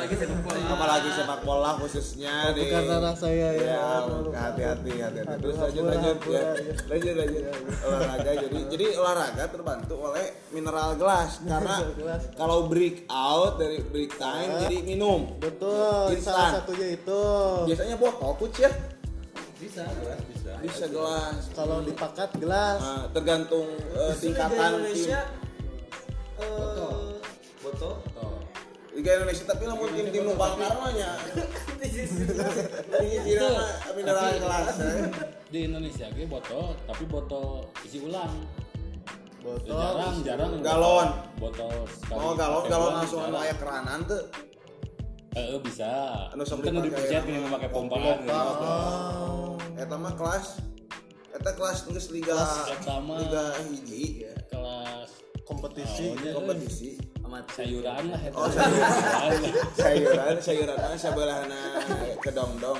Apalagi 0.64 1.09
sepak 1.11 1.41
bola 1.43 1.71
khususnya 1.76 2.35
di 2.50 2.61
bukan 2.64 2.83
ranah 2.87 3.14
saya 3.14 3.49
ya. 3.53 3.75
Ya, 3.75 3.87
hati-hati, 4.33 4.93
hati-hati. 4.97 5.37
Terus 5.38 5.57
lanjut, 5.59 5.85
lanjut, 5.85 6.17
ya. 6.25 6.43
lanjut, 6.87 7.14
lanjut. 7.14 7.43
Olahraga 7.83 8.31
jadi, 8.38 8.59
jadi 8.67 8.87
olahraga 8.97 9.45
terbantu 9.47 9.95
oleh 10.00 10.26
mineral 10.50 10.91
gelas 10.95 11.31
karena 11.41 11.76
gelas. 11.93 12.23
kalau 12.35 12.67
break 12.67 13.05
out 13.07 13.59
dari 13.59 13.83
break 13.83 14.14
time 14.14 14.49
jadi 14.62 14.76
minum. 14.81 15.35
betul 15.37 16.09
Instan. 16.11 16.33
salah 16.33 16.50
satunya 16.59 16.88
itu 16.95 17.21
Biasanya 17.67 17.97
botol 17.97 18.33
kuc 18.37 18.55
ya, 18.57 18.71
Bisa, 19.64 19.85
gelas 19.88 20.21
bisa. 20.28 20.52
bisa 20.61 20.85
gelas. 20.87 21.42
kalau 21.52 21.80
dipakat 21.80 22.30
gelas 22.37 22.78
Nah, 22.78 23.09
tergantung 23.11 23.64
eh, 23.90 24.12
tingkatan 24.14 24.73
tim. 24.87 25.09
eh, 25.09 25.25
Botol? 27.59 27.97
Oh. 28.14 28.38
Liga 28.92 29.11
Indonesia 29.16 29.44
tapi 29.44 29.64
lamun 29.64 29.88
tim 29.90 30.06
tim 30.06 30.23
nu 30.23 30.37
bakar 30.37 30.76
mah 30.76 30.92
nya. 30.92 31.11
Ini 31.80 33.35
mah 33.40 33.66
mineral 33.92 34.28
gelas. 34.37 34.76
eh. 34.78 35.09
Di 35.47 35.59
Indonesia 35.64 36.06
ge 36.11 36.25
botol, 36.25 36.75
tapi 36.85 37.04
botol 37.04 37.64
isi 37.83 37.99
ulang. 38.00 38.30
botol 39.40 39.76
jarang 39.76 40.16
jarang 40.23 40.50
Galon. 40.59 41.09
botol 41.37 41.68
sekali 41.90 42.16
Oh 42.16 42.33
galon 42.33 42.64
galon 42.64 42.92
langsung 42.94 43.21
anu 43.21 43.35
jarang. 43.35 43.44
aya 43.44 43.54
keranan 43.54 44.00
tuh. 44.04 44.25
eh 45.33 45.47
eh, 45.50 45.59
bisa 45.59 45.90
Anu 46.30 46.42
sok 46.42 46.62
kan 46.62 46.73
dipakai 46.73 46.87
dipencet 47.11 47.23
ya. 47.23 47.35
ini 47.35 47.49
pakai 47.50 47.68
pompaan 47.68 48.02
Pompa. 48.23 48.23
gitu. 48.25 48.64
oh 48.64 49.44
Eta 49.75 49.97
mah 49.99 50.14
kelas 50.14 50.62
Eta 51.35 51.50
kelas 51.59 51.85
geus 51.90 52.09
liga 52.14 52.38
Eta 52.71 53.02
mah 53.02 53.19
liga 53.19 53.45
hiji. 53.66 54.23
Kelas 54.50 55.11
kompetisi. 55.45 56.14
Oh, 56.31 56.40
kompetisi. 56.40 56.90
sayuran 57.50 58.14
lah 58.14 58.23
itu 58.23 58.38
Oh, 58.38 58.47
sayuran. 58.47 59.31
Sayuran 59.75 60.37
sayuran 60.38 60.78
ah 60.78 60.95
sabelahna 60.95 61.61
kedongdong. 62.23 62.78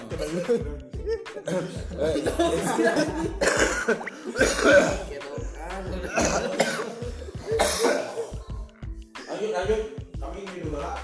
Lanjut 9.27 9.51
lanjut. 9.51 9.81
Kami 10.23 10.39
ini 10.47 10.59
dulu 10.63 10.79
lah 10.79 10.97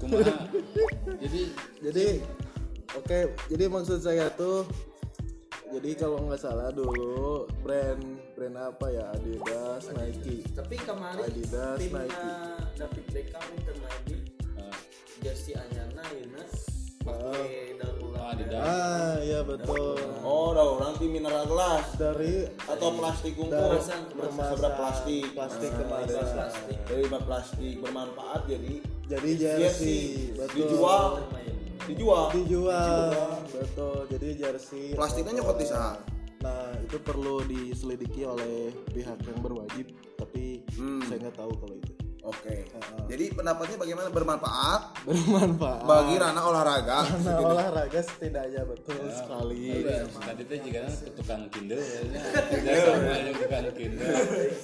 kumaha? 0.00 0.32
Jadi 1.20 1.42
jadi 1.84 2.06
oke 3.10 3.34
jadi 3.50 3.66
maksud 3.66 3.98
saya 4.06 4.30
tuh 4.38 4.62
jadi 5.74 5.98
kalau 5.98 6.30
nggak 6.30 6.38
salah 6.38 6.70
dulu 6.70 7.50
brand 7.58 7.98
brand 8.38 8.58
apa 8.58 8.86
ya? 8.90 9.06
Adidas 9.14 9.86
Nike. 9.94 10.42
Tapi 10.50 10.74
kemarin 10.82 11.22
Adidas, 11.22 11.78
timna 11.78 12.06
Nike. 12.06 12.30
David 12.74 13.06
Beckham 13.10 13.44
Inter 13.54 13.76
Miami 13.78 14.18
eh, 14.58 14.74
jersey 15.22 15.54
anyarna 15.58 16.02
yeuna 16.10 16.42
pakai 17.02 17.78
daun 17.82 17.98
oh, 17.98 18.06
ulang. 18.14 18.26
Adidas. 18.34 18.62
Ah 18.62 19.14
iya 19.26 19.40
betul. 19.42 19.98
Oh 20.22 20.54
udah 20.54 20.66
orang 20.78 20.94
tim 21.02 21.10
mineral 21.10 21.46
gelas 21.50 21.86
dari 21.98 22.46
atau 22.66 22.88
plastik 22.94 23.34
kemasan. 23.34 24.00
seberapa 24.14 24.70
plastik. 24.78 25.24
plastik 25.34 25.70
Nah, 25.74 25.78
kemarin. 25.82 26.14
plastik. 26.14 26.78
dari 26.86 27.04
plastik 27.10 27.74
bermanfaat 27.82 28.40
jadi 28.46 28.72
jadi 29.10 29.30
jersey. 29.34 29.58
jersey 29.66 29.98
betul. 30.38 30.54
Dijual 30.62 31.02
dijual. 31.84 32.24
Dijual. 32.32 33.10
Betul 33.46 33.96
jadi 34.08 34.28
jersey 34.36 34.92
plastiknya 34.92 35.32
nyokot 35.36 35.56
di 35.56 35.66
sana 35.66 35.96
nah 36.40 36.72
itu 36.74 36.96
perlu 36.98 37.44
diselidiki 37.44 38.24
oleh 38.24 38.72
pihak 38.88 39.20
yang 39.22 39.38
berwajib 39.38 39.86
tapi 40.16 40.64
Hmm. 40.72 41.04
saya 41.04 41.20
nggak 41.20 41.36
tahu 41.36 41.52
kalau 41.54 41.76
itu. 41.76 41.92
Oke. 42.20 42.68
Jadi 43.08 43.32
pendapatnya 43.32 43.76
bagaimana? 43.76 44.08
Bermanfaat? 44.08 45.02
Bermanfaat. 45.02 45.82
Bagi 45.82 46.14
ranah 46.16 46.44
olahraga? 46.46 46.98
Nah, 47.18 47.36
olahraga 47.42 47.96
setidaknya 47.98 48.60
betul 48.62 49.08
sekali. 49.10 49.80
Udah, 49.80 50.04
tadi 50.20 50.42
teh 50.44 50.58
juga 50.60 50.78
kan 50.84 50.92
tukang 51.16 51.42
kindle 51.48 51.80
ya. 51.80 52.00
Kerja 52.52 52.72
sama 52.78 53.12
yang 53.14 53.34
tukang 53.34 53.66
kindle. 53.72 54.04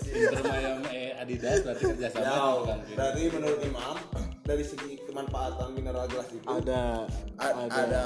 Inter 0.07 0.43
Miami 0.43 0.89
eh 0.91 1.11
Adidas 1.17 1.59
berarti 1.63 1.83
kerja 1.91 2.07
sama 2.09 2.23
Ya, 2.23 2.37
tukang 2.37 2.61
kindle. 2.79 2.97
berarti 2.97 3.21
menurut 3.31 3.61
Imam 3.63 3.97
dari 4.43 4.65
segi 4.65 4.91
kemanfaatan 5.17 5.69
mineral 5.73 6.05
gelas 6.05 6.29
itu. 6.29 6.45
Ada 6.45 7.09
a- 7.41 7.57
ada, 7.67 8.05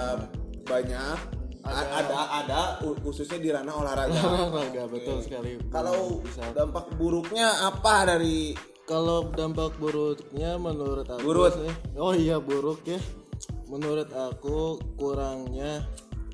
banyak. 0.62 1.18
A- 1.60 1.90
ada. 1.92 2.16
ada 2.38 2.60
u- 2.80 2.94
khususnya 2.96 3.36
di 3.36 3.50
ranah 3.50 3.74
olahraga. 3.74 4.14
olahraga 4.46 4.86
betul 4.86 5.18
sekali. 5.18 5.58
Kalau 5.68 6.22
bisa. 6.22 6.46
dampak 6.54 6.86
buruknya 6.94 7.50
apa 7.66 8.06
dari 8.06 8.54
kalau 8.86 9.26
dampak 9.28 9.74
buruknya 9.76 10.54
menurut 10.56 11.06
aku 11.06 11.22
Buruk. 11.22 11.50
sih 11.52 11.70
oh 11.98 12.14
iya 12.14 12.38
buruk 12.38 12.86
ya. 12.86 13.02
Menurut 13.66 14.06
aku 14.08 14.78
kurangnya 14.94 15.82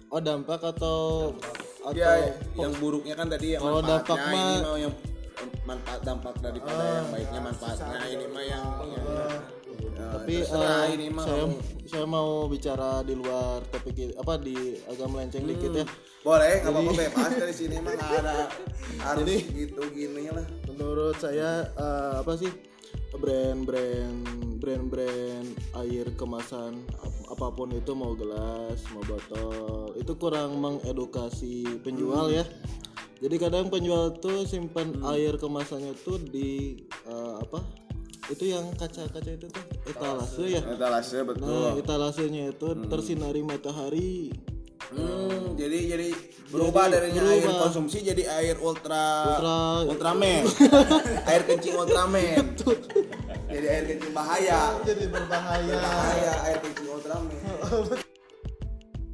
oh 0.09 0.21
dampak 0.21 0.61
atau 0.63 1.33
atau 1.83 1.93
ya 1.93 2.33
yang 2.55 2.73
buruknya 2.77 3.13
kan 3.15 3.27
tadi 3.27 3.57
yang 3.57 3.63
Kalau 3.63 3.81
dampak 3.81 4.19
mah- 4.21 4.77
yang 4.77 4.93
manfaat 5.69 6.01
dampak 6.03 6.35
daripada 6.41 6.85
yang 7.03 7.09
baiknya 7.13 7.41
manfaatnya. 7.41 7.99
ini 8.09 8.27
mah 8.31 8.45
yang, 8.45 8.67
yang 8.89 9.07
ya, 9.97 10.09
tapi 10.17 10.35
eh, 10.45 10.85
ini 10.97 11.07
mah 11.13 11.25
saya 11.25 11.45
saya 11.87 12.07
mau 12.09 12.49
bicara 12.49 13.05
di 13.05 13.15
luar 13.15 13.65
topik 13.69 14.17
apa 14.17 14.35
di 14.41 14.81
agak 14.89 15.09
melenceng 15.09 15.45
dikit 15.45 15.73
ya. 15.73 15.87
Boleh 16.27 16.59
nggak 16.59 16.73
apa-apa 16.75 16.93
bebas. 16.99 17.31
Dari 17.45 17.55
sini 17.55 17.77
mah 17.79 17.93
nggak 17.95 18.13
ada 18.25 18.37
harus 19.03 19.27
gitu 19.51 19.83
gini 19.93 20.31
lah 20.31 20.47
menurut 20.67 21.17
saya 21.21 21.69
eh, 21.75 22.15
apa 22.23 22.33
sih 22.39 22.51
brand-brand 23.17 24.25
brand-brand 24.61 25.49
air 25.85 26.07
kemasan 26.17 26.85
ap- 27.01 27.27
apa 27.33 27.47
pun 27.55 27.73
itu 27.73 27.93
mau 27.97 28.13
gelas 28.13 28.81
mau 28.93 29.03
botol 29.05 29.95
itu 29.97 30.13
kurang 30.19 30.59
mengedukasi 30.61 31.81
penjual 31.81 32.29
ya 32.29 32.45
jadi 33.17 33.37
kadang 33.39 33.67
penjual 33.67 34.13
tuh 34.15 34.45
simpan 34.45 34.93
air 35.07 35.35
kemasannya 35.35 35.97
tuh 35.99 36.19
di 36.19 36.77
eh, 37.05 37.35
apa 37.39 37.61
itu 38.27 38.45
yang 38.45 38.67
kaca-kaca 38.73 39.31
itu 39.31 39.47
tuh 39.47 39.65
etalase 39.87 40.45
ya 40.49 40.63
etalase 40.67 41.19
betul 41.23 41.47
nah 41.47 41.73
etalasenya 41.75 42.53
itu 42.53 42.69
tersinari 42.85 43.41
matahari 43.41 44.33
Hmm, 44.87 45.59
jadi 45.59 45.99
jadi 45.99 46.09
berubah 46.47 46.87
dari 46.87 47.11
air 47.11 47.43
berubah. 47.43 47.59
konsumsi 47.67 48.07
jadi 48.07 48.23
air 48.31 48.55
ultra 48.57 49.35
Ultra- 49.35 49.83
Ultraman. 49.83 50.47
air 51.27 51.43
kencing 51.43 51.75
Ultraman. 51.75 52.55
jadi 53.51 53.67
air 53.67 53.85
kencing 53.85 54.15
bahaya. 54.15 54.79
jadi 54.87 55.11
berbahaya 55.11 55.75
Bahaya 55.75 56.33
air 56.47 56.59
kencing 56.63 56.87
Ultraman. 56.87 57.35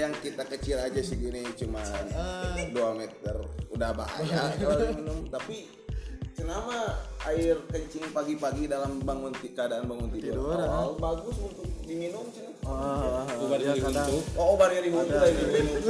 Yang 0.03 0.15
kita 0.19 0.43
kecil 0.51 0.83
aja 0.83 0.99
segini 0.99 1.47
cuma 1.55 1.79
2 1.79 2.75
meter. 2.99 3.39
Udah 3.71 3.95
bahaya. 3.95 4.51
Kalau 4.59 4.91
minum 4.99 5.31
tapi 5.31 5.71
kenapa 6.33 6.77
air 7.25 7.57
kencing 7.69 8.11
pagi-pagi 8.11 8.67
dalam 8.67 8.99
bangun 8.99 9.33
keadaan 9.35 9.85
bangun 9.87 10.09
tidur? 10.11 10.37
Oh, 10.39 10.97
bagus 10.97 11.37
untuk 11.39 11.67
diminum 11.83 12.25
cina. 12.31 12.51
Ah, 12.63 13.27
ya 13.27 13.75
di 13.75 13.83
kadang 13.83 14.07
untuk 14.07 14.23
Oh, 14.35 14.55
obat 14.55 14.71
yang 14.71 14.87
diminum 14.87 15.11
lah 15.11 15.27
ini 15.27 15.43
diminum. 15.43 15.83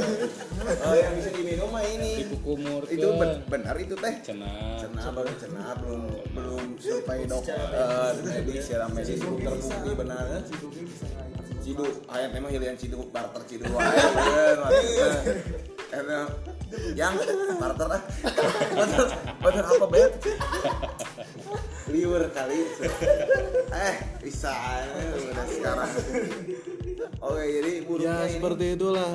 Oh, 0.81 0.93
yang 0.93 1.13
bisa 1.15 1.29
diminum 1.31 1.69
mah 1.69 1.83
ini. 1.85 2.11
dikumur 2.27 2.81
Itu 2.87 3.07
ben- 3.13 3.41
benar 3.45 3.75
itu 3.77 3.95
teh. 3.95 4.15
cenah 4.21 4.77
Cenah 4.77 5.05
baru 5.11 5.31
cenah 5.37 5.67
belum 5.79 6.01
belum 6.33 6.63
sampai 6.77 7.19
dokter 7.25 7.57
medis. 8.19 8.63
secara 8.65 8.85
medis 8.89 9.19
belum 9.21 9.37
terbukti 9.39 9.91
benar. 9.95 10.25
Cidu, 11.63 11.85
ayat 12.11 12.35
memang 12.35 12.51
hilian 12.51 12.75
cidu 12.75 13.07
barter 13.07 13.39
cidu 13.47 13.63
wae 13.71 13.95
Karena 15.93 16.19
yang 16.97 17.13
barter 17.61 17.89
ah. 17.93 18.01
Barter, 18.73 19.07
barter 19.37 19.65
apa 19.77 19.85
bet? 19.93 20.11
Liur 21.93 22.23
kali. 22.33 22.65
Eh, 23.73 23.95
bisa 24.25 24.53
udah 25.29 25.45
sekarang. 25.53 25.91
Oke, 27.21 27.43
jadi 27.45 27.71
buruknya 27.85 28.09
ya 28.09 28.25
ini 28.25 28.33
seperti 28.41 28.65
itulah 28.73 29.09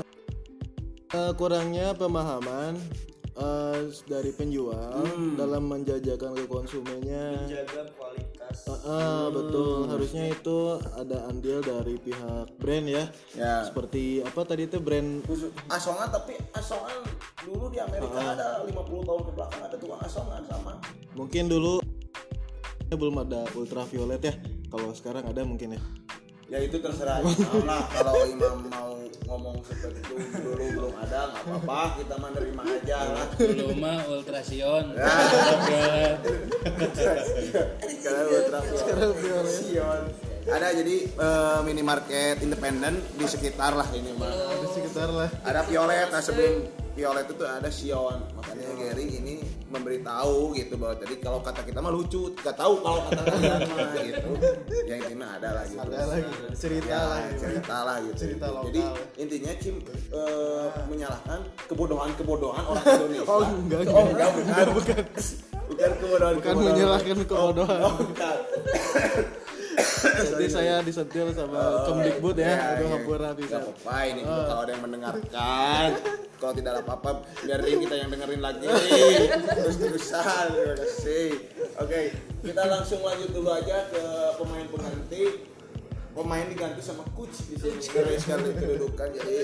Eh, 1.08 1.32
kurangnya 1.40 1.96
pemahaman 1.96 2.76
eh, 3.32 3.80
dari 4.04 4.28
penjual 4.28 5.08
dalam 5.40 5.64
menjajakan 5.64 6.36
ke 6.36 6.44
konsumennya 6.44 7.48
Jaga 7.48 7.88
kualitas. 7.96 8.27
Ah, 8.66 8.74
ah, 8.88 9.24
betul. 9.30 9.86
Harusnya 9.86 10.32
itu 10.32 10.80
ada 10.98 11.28
andil 11.30 11.62
dari 11.62 11.94
pihak 12.00 12.58
brand 12.58 12.86
ya. 12.90 13.04
Ya. 13.38 13.62
Seperti 13.62 14.24
apa 14.26 14.40
tadi 14.42 14.66
itu 14.66 14.82
brand? 14.82 15.22
Asongan 15.70 16.08
tapi 16.10 16.34
asongan 16.56 16.98
dulu 17.46 17.70
di 17.70 17.78
Amerika 17.78 18.34
ada 18.34 18.66
50 18.66 18.74
tahun 19.06 19.22
ke 19.22 19.32
belakang 19.36 19.62
ada 19.62 19.76
tukang 19.78 20.00
asongan 20.02 20.42
sama. 20.50 20.72
Mungkin 21.14 21.46
dulu 21.46 21.78
belum 22.88 23.16
ada 23.22 23.46
ultraviolet 23.54 24.22
ya. 24.24 24.34
Kalau 24.68 24.90
sekarang 24.96 25.24
ada 25.28 25.46
mungkin 25.46 25.78
ya 25.78 25.82
ya 26.48 26.58
itu 26.64 26.76
terserah 26.80 27.20
imam 27.20 27.64
lah. 27.68 27.84
Kalau 27.94 28.24
imam 28.24 28.56
mau 28.72 28.96
ngomong 29.28 29.60
seperti 29.68 30.00
itu 30.00 30.14
dulu 30.40 30.64
belum 30.80 30.94
ada 30.96 31.28
nggak 31.28 31.44
apa-apa. 31.44 31.80
Kita 32.00 32.14
mah 32.16 32.30
nerima 32.32 32.62
aja 32.64 32.98
lah. 33.04 33.26
Dulu 33.36 33.68
mah 33.76 33.98
ultrasion. 34.08 34.84
Ya. 34.96 35.08
ultraviolet 37.84 38.44
sekarang 38.48 38.64
ultraviolet 39.12 39.52
Sion. 39.52 40.02
ada 40.48 40.72
jadi 40.72 40.96
eh, 41.04 41.60
minimarket 41.60 42.40
independen 42.40 43.04
di 43.20 43.28
sekitar 43.28 43.76
lah 43.76 43.88
ini 43.92 44.16
mah. 44.16 44.32
Di 44.64 44.68
sekitar 44.80 45.08
lah. 45.12 45.28
Ada 45.44 45.68
violet 45.68 46.08
nah 46.08 46.24
sebelum 46.24 46.64
violet 46.96 47.28
itu 47.28 47.44
ada 47.44 47.68
Sion. 47.68 48.18
Makanya 48.32 48.68
Gary 48.80 49.06
ini 49.20 49.34
memberitahu 49.68 50.56
gitu 50.56 50.74
bahwa 50.74 50.94
tadi 50.96 51.14
kalau 51.20 51.38
kata 51.38 51.60
kita 51.62 51.78
mah 51.78 51.92
lucu 51.92 52.32
gak 52.34 52.56
tahu 52.56 52.80
kalau 52.80 53.00
kata 53.06 53.22
kalian 53.22 53.60
mah 53.68 53.88
gitu. 54.08 54.28
Yang 54.88 55.00
ini 55.08 55.14
mah 55.14 55.30
ada 55.36 55.48
lah 55.54 55.64
gitu. 55.64 55.80
Ada 55.84 56.04
lagi 56.04 56.32
cerita 56.56 56.88
Ya, 56.88 57.00
lagi 57.04 57.32
cerita 57.36 57.76
lah 57.84 57.96
gitu. 58.00 58.16
Cerita 58.18 58.46
lokal. 58.48 58.64
jadi 58.72 58.80
intinya 59.16 59.52
Cim 59.60 59.76
eh, 60.10 60.66
menyalahkan 60.88 61.40
kebodohan 61.68 62.10
kebodohan 62.16 62.64
orang 62.64 62.84
Indonesia. 62.84 63.28
Oh, 63.28 63.40
enggak, 63.44 63.80
oh 63.88 64.04
enggak 64.08 64.28
bukan. 64.32 64.64
Bukan. 64.72 65.02
Bukan 65.68 65.90
kebodohan 66.00 66.32
Bukan 66.40 66.52
menyalahkan 66.58 67.16
kebodohan. 67.22 67.80
oh, 67.84 67.92
oh, 67.92 67.94
bukan 68.02 68.36
Jadi 70.28 70.46
saya 70.46 70.74
disentil 70.80 71.30
sama 71.30 71.84
Kemdikbud 71.84 72.34
ya, 72.34 72.46
Iya, 72.48 72.56
aduh 72.72 72.82
iya. 72.82 72.92
hampura 72.92 73.28
Gak 73.28 73.36
bisa. 73.36 73.56
apa-apa 73.58 73.96
ini 74.04 74.20
juga 74.20 74.42
kalau 74.44 74.60
ada 74.60 74.72
yang 74.72 74.82
mendengarkan 74.82 75.88
Kalau 76.34 76.52
tidak 76.52 76.70
ada 76.70 76.82
apa-apa 76.82 77.10
biarin 77.40 77.78
kita 77.80 77.94
yang 77.96 78.08
dengerin 78.08 78.40
lagi 78.40 78.66
Terus-terusan 79.54 80.24
terima 80.48 80.74
kasih 80.76 81.26
Oke 81.78 82.00
kita 82.38 82.62
langsung 82.64 83.00
lanjut 83.00 83.30
dulu 83.30 83.50
aja 83.50 83.86
ke 83.86 84.02
pemain 84.34 84.66
pengganti 84.66 85.22
Pemain 86.10 86.46
diganti 86.46 86.80
sama 86.80 87.02
coach 87.12 87.46
di 87.46 87.54
sini 87.54 87.78
sekali 87.78 88.18
kedudukan 88.52 89.08
jadi 89.12 89.36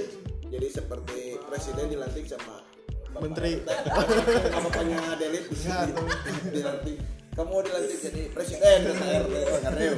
jadi 0.48 0.68
seperti 0.68 1.18
presiden 1.44 1.86
dilantik 1.88 2.24
sama 2.24 2.62
bapak- 3.08 3.22
Menteri. 3.24 3.52
bapaknya 4.50 4.98
Delit 5.14 5.44
dilantik 6.48 6.96
kamu 7.34 7.66
dilantik 7.66 7.98
jadi 7.98 8.22
presiden 8.30 8.78
DPRD 8.86 9.34
Gareu. 9.66 9.94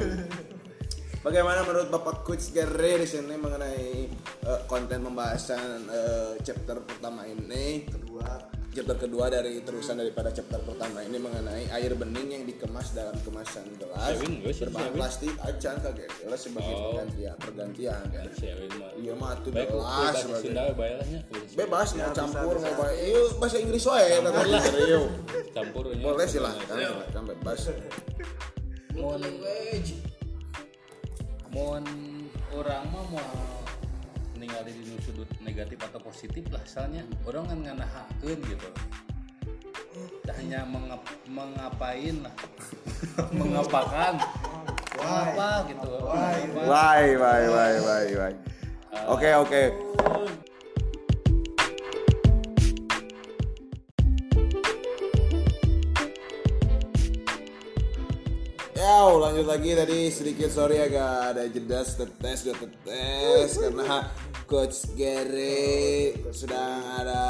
Bagaimana 1.21 1.61
menurut 1.65 1.89
Bapak 1.93 2.25
Coach 2.25 2.49
Gere 2.49 3.03
di 3.03 3.07
sini 3.09 3.37
mengenai 3.37 4.09
eh, 4.41 4.61
konten 4.65 5.05
pembahasan 5.05 5.85
eh, 5.85 6.33
chapter 6.41 6.81
pertama 6.81 7.29
ini? 7.29 7.85
Kedua. 7.85 8.56
Chapter 8.67 9.09
kedua 9.09 9.25
dari 9.25 9.57
terusan 9.65 9.97
daripada 9.97 10.29
chapter 10.29 10.61
pertama 10.61 11.01
ini 11.01 11.17
mengenai 11.17 11.65
air 11.73 11.97
bening 11.97 12.29
yang 12.29 12.43
dikemas 12.45 12.93
dalam 12.93 13.17
kemasan 13.25 13.65
gelas 13.81 14.21
berbahan 14.61 14.93
plastik 14.93 15.33
aja 15.41 15.81
kaget 15.81 16.11
gelas 16.21 16.41
sebagai 16.45 16.77
Oh. 16.77 16.93
pergantian 16.93 17.33
pergantian 17.41 18.01
kan. 18.13 18.29
Siawin 18.37 18.69
mah. 18.77 18.93
Iya 18.93 19.13
mah 19.17 19.33
tuh 19.41 19.49
gelas 19.49 20.13
sebagai 20.21 20.77
bayarnya. 20.77 21.19
bebas 21.57 21.89
mau 21.97 22.13
campur 22.13 22.55
mau 22.61 22.73
baik. 22.77 22.97
Iya 23.01 23.21
bahasa 23.41 23.57
Inggris 23.57 23.83
wae 23.89 24.21
nanti 24.21 24.45
Gere. 24.45 25.09
Campurnya. 25.57 26.03
Boleh 26.05 26.27
silahkan, 26.29 26.75
silahkan 26.77 27.23
bebas. 27.33 27.59
Mun 28.93 29.21
orang 32.53 32.83
mah 32.93 33.05
mau 33.09 33.56
ningali 34.37 34.71
di 34.71 34.95
sudut 35.01 35.27
negatif 35.41 35.81
atau 35.81 35.99
positif 35.99 36.45
lah 36.53 36.61
soalnya 36.63 37.03
orang 37.25 37.49
kan 37.49 37.59
nganahakeun 37.65 38.39
gitu 38.45 38.69
hanya 40.37 40.61
mengap, 40.69 41.01
mengapain 41.25 42.15
lah 42.21 42.35
mengapakan 43.39 44.21
apa 44.97 45.49
gitu. 45.69 45.89
Why, 46.67 47.15
why, 47.15 47.41
why, 47.47 47.73
why, 47.79 48.05
why. 48.17 48.33
Oke, 49.07 49.29
oke. 49.37 49.63
Ya, 58.77 59.09
lanjut 59.09 59.49
lagi 59.49 59.73
tadi 59.73 60.13
sedikit 60.13 60.53
sorry 60.53 60.77
agak 60.77 61.33
ada 61.33 61.49
jeda 61.49 61.81
tetes 61.81 62.45
dua 62.45 62.53
tetes 62.61 63.57
karena 63.57 64.05
coach 64.45 64.93
Gary 64.93 66.13
sedang 66.29 66.85
ada 67.01 67.25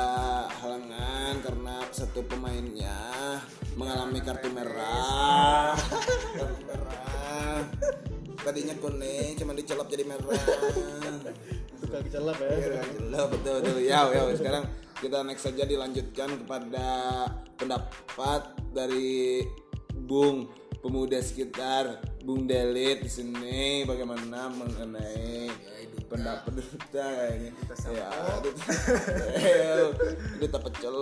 halangan 0.59 1.39
karena 1.39 1.87
satu 1.95 2.27
pemainnya 2.27 2.99
mengalami 3.79 4.19
kartu 4.19 4.51
merah. 4.51 5.71
kartu 6.35 6.63
merah. 6.67 7.63
Tadinya 8.43 8.75
kuning 8.83 9.39
cuma 9.39 9.55
dicelop 9.55 9.87
jadi 9.87 10.03
merah. 10.03 10.43
Tukang 11.79 12.11
celap 12.11 12.43
ya. 12.43 12.83
Lo 13.07 13.31
betul 13.31 13.63
betul 13.63 13.87
ya 13.87 14.03
ya 14.11 14.35
sekarang 14.35 14.67
kita 14.99 15.23
next 15.23 15.47
saja 15.47 15.63
dilanjutkan 15.63 16.43
kepada 16.43 16.87
pendapat 17.55 18.51
dari 18.75 19.47
Bung 19.95 20.66
pemuda 20.81 21.19
sekitar 21.19 21.99
Bung 22.23 22.45
Delit 22.47 23.03
di 23.03 23.09
sini 23.09 23.83
bagaimana 23.87 24.51
mengenai 24.51 25.49
pendapat 26.07 26.51
duta 26.55 27.03
kayaknya. 27.03 27.51
Ya 27.87 28.11
duta 28.39 28.67
duta 30.39 30.57
pecel. 30.63 30.97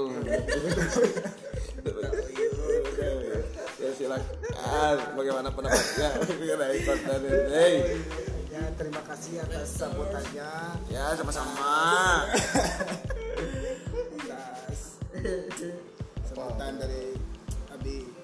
Ya 3.76 3.90
silakan. 3.94 4.98
Bagaimana 5.14 5.50
pendapatnya? 5.54 6.10
Mengenai 6.40 6.80
konten 6.82 7.20
ini. 7.30 7.72
Ya, 8.56 8.64
terima 8.80 9.04
kasih 9.04 9.44
atas 9.44 9.68
sambutannya. 9.76 10.80
ya 10.88 11.12
sama-sama. 11.20 12.24
Sambutan 16.24 16.80
dari 16.80 17.20
Abi. 17.76 18.15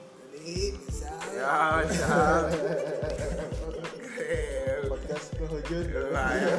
Ya 0.41 1.85
siap 1.85 2.49
Podcast 4.89 5.27
kehujur. 5.37 5.85
Lah, 6.09 6.33
ya. 6.33 6.55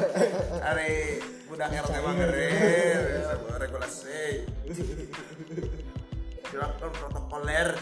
Hari 0.63 1.19
budak 1.51 1.69
RT 1.83 1.91
sebuah 3.27 3.57
regulasi. 3.59 4.47
Silakan 6.47 6.91
protokoler. 6.95 7.75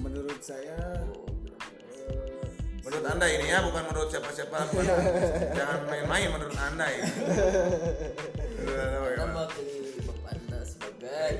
Menurut 0.00 0.40
saya 0.40 1.04
eh, 2.08 2.48
Menurut 2.80 3.04
anda 3.04 3.26
ini 3.28 3.46
ya, 3.52 3.60
bukan 3.60 3.84
menurut 3.92 4.08
siapa-siapa. 4.08 4.58
Jangan 5.52 5.78
main-main 5.88 6.32
menurut 6.32 6.56
anda 6.56 6.86
ini. 6.88 7.08
Bagaimana? 8.64 9.32
mewakili 9.36 10.00
bapak 10.00 10.32
anda 10.32 10.60
sebagai 10.64 11.32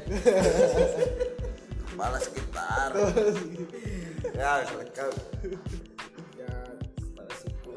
Kepala 1.95 2.19
sekitar. 2.19 2.91
Ya, 4.35 4.65
silakan. 4.67 5.13
ya 6.35 6.51
pada 7.15 7.35
situ 7.39 7.77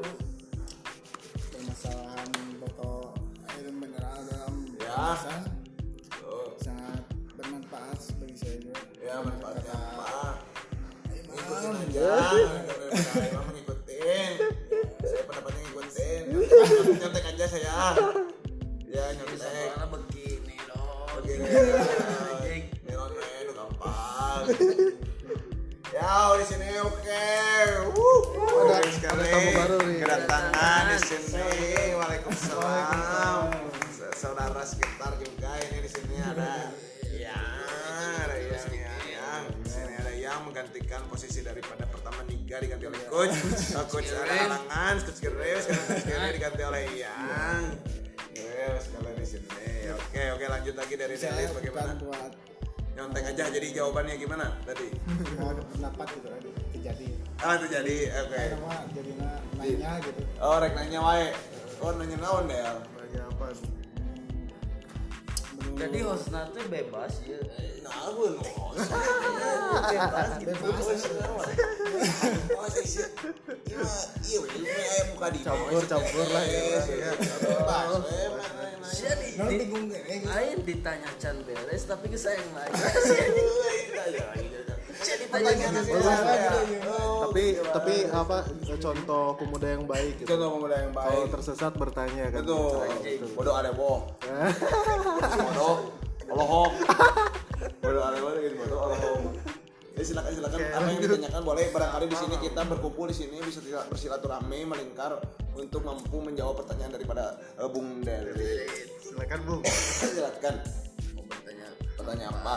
permasalahan 1.52 2.26
botol 2.58 3.14
air 3.46 3.68
mineral 3.70 4.18
dalam 4.26 4.64
Ya. 4.80 5.12
Tuh. 6.18 6.56
sangat 6.58 7.04
bermanfaat 7.36 8.00
bagi 8.18 8.34
saya 8.34 8.56
juga. 8.58 8.80
Ya, 8.98 9.20
manfaatnya 9.22 9.70
apa? 9.70 10.40
Ikutin 11.14 11.72
aja. 11.78 12.10
Saya 12.96 13.28
mah 13.38 13.52
ngikutin. 13.54 14.30
Saya 15.04 15.22
pendapatnya 15.28 15.60
ngikutin. 15.62 16.22
Nyontek 16.96 17.24
aja 17.28 17.44
saya. 17.46 17.76
Ya, 18.88 19.04
nyontek. 19.14 19.68
karena 19.68 19.86
begini 19.86 20.56
dong 20.66 21.06
Begini. 21.22 21.44
Coach 43.88 44.10
ada 44.10 44.34
halangan, 44.36 44.94
coach 45.00 45.18
Gereus, 45.18 45.64
coach 45.64 46.04
Gereus 46.04 46.32
diganti 46.32 46.62
oleh 46.62 46.82
Yang. 46.94 47.62
Gereus 48.30 48.84
kalau 48.90 49.10
di 49.12 49.24
sini. 49.24 49.48
Oke, 49.90 50.22
oke 50.30 50.44
lanjut 50.46 50.74
lagi 50.74 50.94
dari 50.94 51.16
saya 51.16 51.32
Delis 51.34 51.48
bukan 51.48 51.58
bagaimana? 51.58 51.92
buat 51.98 52.32
Nyontek 52.90 53.24
aja 53.24 53.44
jadi 53.48 53.68
jawabannya 53.72 54.14
gimana 54.16 54.46
tadi? 54.62 54.90
mau 55.38 55.48
ada 55.48 55.62
pendapat 55.64 56.06
gitu 56.10 56.26
kan 56.26 56.40
kejadian 56.68 57.14
Ah 57.38 57.54
itu 57.54 57.66
jadi 57.70 57.96
oke. 58.18 58.42
nama 58.50 58.74
jadi 58.90 59.10
na- 59.14 59.42
nanya 59.54 59.92
gitu 60.02 60.20
Oh 60.38 60.58
rek 60.58 60.72
nanya 60.74 60.98
wae. 60.98 61.30
Oh 61.78 61.94
nanya 61.94 62.16
naon 62.18 62.44
deh. 62.44 62.58
Bagi 62.58 63.18
apa? 63.22 63.46
Jadi 65.78 65.98
host 66.02 66.34
nanti 66.34 66.60
bebas 66.66 67.22
ya 67.22 67.38
Nah, 67.88 68.12
gue 68.12 68.36
bebas. 69.88 70.28
gitu. 70.44 70.66
Sih. 72.84 73.00
Iya, 74.28 74.40
iya, 74.60 75.02
muka 75.08 75.32
di 75.32 75.40
Campur, 75.40 75.80
campur 75.88 76.26
lah 76.28 76.44
ya. 76.44 76.84
Bebas, 76.84 78.04
jadi 78.92 79.64
lain 80.20 80.58
ditanya 80.68 81.08
can 81.16 81.40
beres 81.48 81.88
tapi 81.88 82.12
ke 82.12 82.18
saya 82.20 82.44
Tapi 87.28 87.44
tapi 87.60 87.94
apa 88.10 88.36
contoh 88.82 89.24
pemuda 89.38 89.66
yang 89.78 89.84
baik 89.86 90.12
gitu. 90.22 90.28
Contoh 90.34 90.48
pemuda 90.58 90.76
yang 90.82 90.92
Kalau 90.94 91.22
baik. 91.22 91.32
tersesat 91.38 91.72
bertanya 91.78 92.24
kan. 92.34 92.42
Betul. 92.42 92.82
Bodoh 93.38 93.54
ada 93.54 93.70
boh. 93.70 94.10
Bodoh. 95.46 95.76
Alohok. 96.28 96.72
Bodoh 97.80 98.02
ada 98.02 98.16
boh 98.18 98.30
gitu 98.36 98.56
bodoh 98.58 98.78
alohok. 98.90 99.20
Ya 99.98 100.06
silakan 100.06 100.30
silakan 100.30 100.58
apa 100.62 100.88
yang 100.94 101.00
ditanyakan 101.02 101.42
boleh 101.42 101.64
barangkali 101.74 102.06
di 102.06 102.14
sini 102.14 102.36
kita 102.38 102.62
berkumpul 102.70 103.10
di 103.10 103.16
sini 103.18 103.42
bisa 103.42 103.58
tidak 103.58 103.90
bersilaturahmi 103.90 104.62
melingkar 104.62 105.18
untuk 105.58 105.82
mampu 105.82 106.22
menjawab 106.22 106.62
pertanyaan 106.62 106.94
daripada 106.94 107.34
eh, 107.58 107.66
Bung 107.66 108.06
Deli. 108.06 108.62
Silakan 109.02 109.40
Bung. 109.42 109.62
Silakan. 109.66 110.54
Mau 111.18 111.26
bertanya 111.26 111.66
pertanyaan 111.98 112.30
apa? 112.30 112.56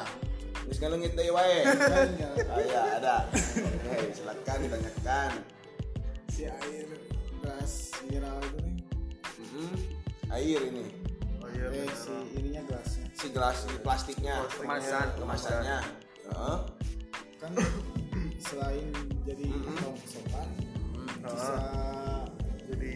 Ini 0.66 0.74
sekarang 0.74 1.00
ngitei 1.02 1.30
wae. 1.34 1.66
Ah, 1.66 2.06
iya 2.68 2.82
ada. 3.02 3.16
Oke, 3.32 4.14
silakan 4.14 4.58
ditanyakan. 4.66 5.32
si 6.32 6.48
air 6.48 6.88
gelas 7.44 7.92
mineral 8.08 8.40
itu 8.40 8.58
nih. 8.64 8.76
Mm-mm. 9.42 9.72
air 10.32 10.62
ini. 10.64 10.86
Oh 11.44 11.50
iya 11.52 11.68
eh 11.76 11.92
si 11.92 12.14
ininya 12.40 12.62
gelasnya. 12.72 13.06
Si 13.12 13.28
gelas 13.36 13.58
si 13.68 13.76
plastiknya. 13.84 14.36
Kemasan. 14.56 15.08
kemasannya. 15.20 15.80
Heeh. 16.32 16.58
kan 17.42 17.58
selain 18.38 18.94
jadi 19.26 19.50
rongsokan 19.82 20.50
bisa 21.26 21.58
jadi 22.70 22.94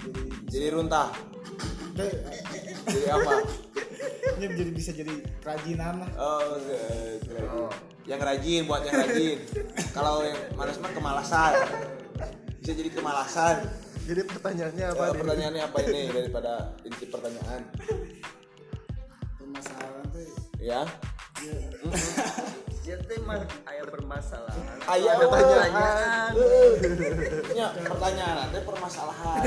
jadi 0.00 0.22
jadi 0.48 0.66
runtah. 0.72 1.12
Eh, 2.00 2.12
jadi 2.88 3.06
apa 3.12 3.32
ini 4.42 4.58
jadi 4.58 4.72
bisa 4.74 4.90
jadi 4.90 5.14
kerajinan 5.38 6.02
lah. 6.02 6.10
Oh, 6.18 6.58
oke. 6.58 6.78
keren. 7.22 7.70
yang 8.02 8.18
rajin 8.18 8.66
buat 8.66 8.82
yang 8.82 8.98
rajin. 8.98 9.38
Kalau 9.96 10.26
yang 10.26 10.38
malas 10.58 10.76
mah 10.82 10.90
kemalasan. 10.90 11.52
Bisa 12.58 12.72
jadi 12.74 12.90
kemalasan. 12.90 13.56
Jadi 14.02 14.20
pertanyaannya 14.26 14.86
apa 14.90 15.02
nih? 15.06 15.20
pertanyaannya 15.22 15.62
apa 15.62 15.78
ini? 15.86 16.02
Daripada 16.10 16.52
inti 16.82 17.06
pertanyaan. 17.06 17.60
Permasalahan 19.38 20.04
tuh 20.10 20.26
ya 20.58 20.82
Jadi 22.82 23.14
mah 23.22 23.38
aya 23.62 23.86
permasalahan. 23.86 24.74
Ayah 24.90 25.14
Ada 25.14 25.26
pertanyaan. 25.30 26.30
Ya, 27.52 27.68
pertanyaan 27.78 28.36
nanti 28.42 28.58
permasalahan. 28.66 29.38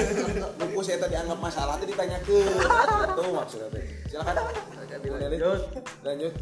Buku 0.56 0.80
saya 0.80 1.04
tadi 1.04 1.19
anggap 1.19 1.39
masalah 1.43 1.76
tadi 1.76 1.91
ditanya 1.91 2.15
ke. 2.24 2.48
Itu 3.12 3.24
maksudnya 3.36 3.67
teh. 3.76 3.84
Silakan. 4.08 4.36
Lanjut. 5.04 5.62
Lanjut. 6.00 6.34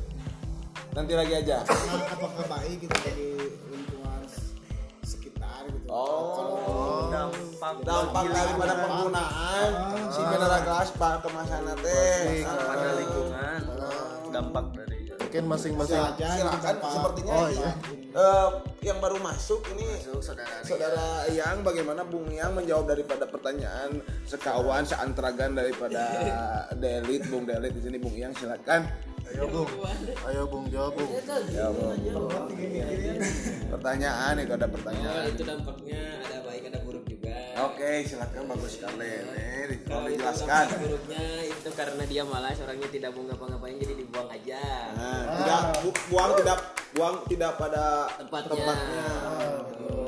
Nanti 0.93 1.13
lagi 1.17 1.33
aja. 1.33 1.57
nah, 1.65 2.05
apakah 2.13 2.45
baik 2.45 2.85
gitu 2.85 2.93
bagi 3.01 3.29
lingkungan 3.73 4.21
sekitar 5.01 5.65
gitu 5.65 5.89
Oh. 5.89 7.09
Dampak 7.09 7.81
Dampak 7.81 8.23
daripada 8.29 8.73
penggunaan 8.85 9.69
si 10.13 10.21
mineral 10.21 10.61
gelas 10.61 10.89
pak 10.93 11.25
kemasan 11.25 11.73
teh. 11.81 12.45
pada 12.45 12.89
lingkungan. 13.01 13.59
Dampak 14.29 14.65
dari 14.77 14.92
mungkin 15.33 15.49
masing-masing 15.49 15.97
Silakan 16.13 16.75
sepertinya 16.77 17.33
Oh, 17.33 17.49
iya. 17.49 17.71
eh, 18.13 18.49
yang 18.85 19.01
baru 19.01 19.17
masuk 19.17 19.65
ini 19.73 19.81
masuk 19.97 20.21
saudara 20.21 20.61
Saudara 20.61 21.25
Yang, 21.25 21.65
bagaimana 21.65 22.05
Bung 22.05 22.29
Yang 22.29 22.53
menjawab 22.53 22.85
daripada 22.85 23.25
pertanyaan 23.25 23.97
sekawan, 24.29 24.85
seantragan 24.85 25.57
daripada 25.57 26.05
Delit, 26.77 27.25
Bung 27.33 27.49
Delit 27.49 27.73
di 27.73 27.81
sini 27.81 27.97
Bung 27.97 28.13
Yang 28.13 28.45
silakan. 28.45 28.85
ayo 29.25 29.47
bung 29.49 29.65
ayo 30.29 30.43
bung 30.45 30.67
jawab 30.69 30.93
bung 30.93 31.09
Ya, 31.49 31.65
Bung. 31.65 31.97
Pertanyaan 33.71 34.35
itu 34.37 34.51
ada 34.53 34.67
Oh, 34.67 34.73
pertanyaan. 34.77 35.23
itu 35.31 35.41
dampaknya 35.41 36.01
ada 36.21 36.37
baik 36.43 36.63
ada. 36.69 36.79
Oke, 37.65 38.03
silakan 38.03 38.43
bagus 38.47 38.71
sekali. 38.75 39.07
Nih, 39.23 39.63
di- 39.65 39.81
Kalau 39.83 40.05
dijelaskan. 40.05 40.65
buruknya 40.77 41.23
itu 41.43 41.69
karena 41.71 42.03
dia 42.03 42.23
malas 42.23 42.59
orangnya 42.59 42.89
tidak 42.89 43.09
mau 43.11 43.23
ngapa-ngapain 43.23 43.75
jadi 43.77 43.93
dibuang 43.95 44.27
aja. 44.27 44.63
Nah, 44.93 45.21
tidak 45.37 45.59
bu- 45.79 45.99
buang 46.07 46.31
tidak 46.35 46.57
buang 46.91 47.15
tidak 47.25 47.51
pada 47.55 47.85
Tempatnya. 48.17 48.51
tempatnya. 48.53 49.05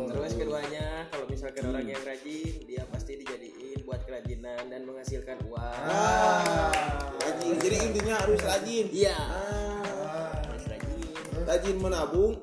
Terus 0.06 0.32
keduanya 0.34 0.86
kalau 1.08 1.26
misalkan 1.26 1.64
orang 1.66 1.86
yang 1.86 2.02
rajin 2.02 2.54
dia 2.62 2.84
pasti 2.86 3.12
dijadiin 3.16 3.54
buat 3.82 4.02
kerajinan 4.04 4.64
dan 4.66 4.82
menghasilkan 4.84 5.38
uang. 5.46 5.80
Ah, 5.86 6.72
rajin. 7.22 7.56
Jadi 7.58 7.78
intinya 7.84 8.16
harus 8.20 8.40
rajin. 8.40 8.86
Iya. 8.90 9.16
Ah, 9.16 10.32
Harus 10.44 10.64
rajin. 10.66 11.14
rajin 11.42 11.76
menabung, 11.78 12.42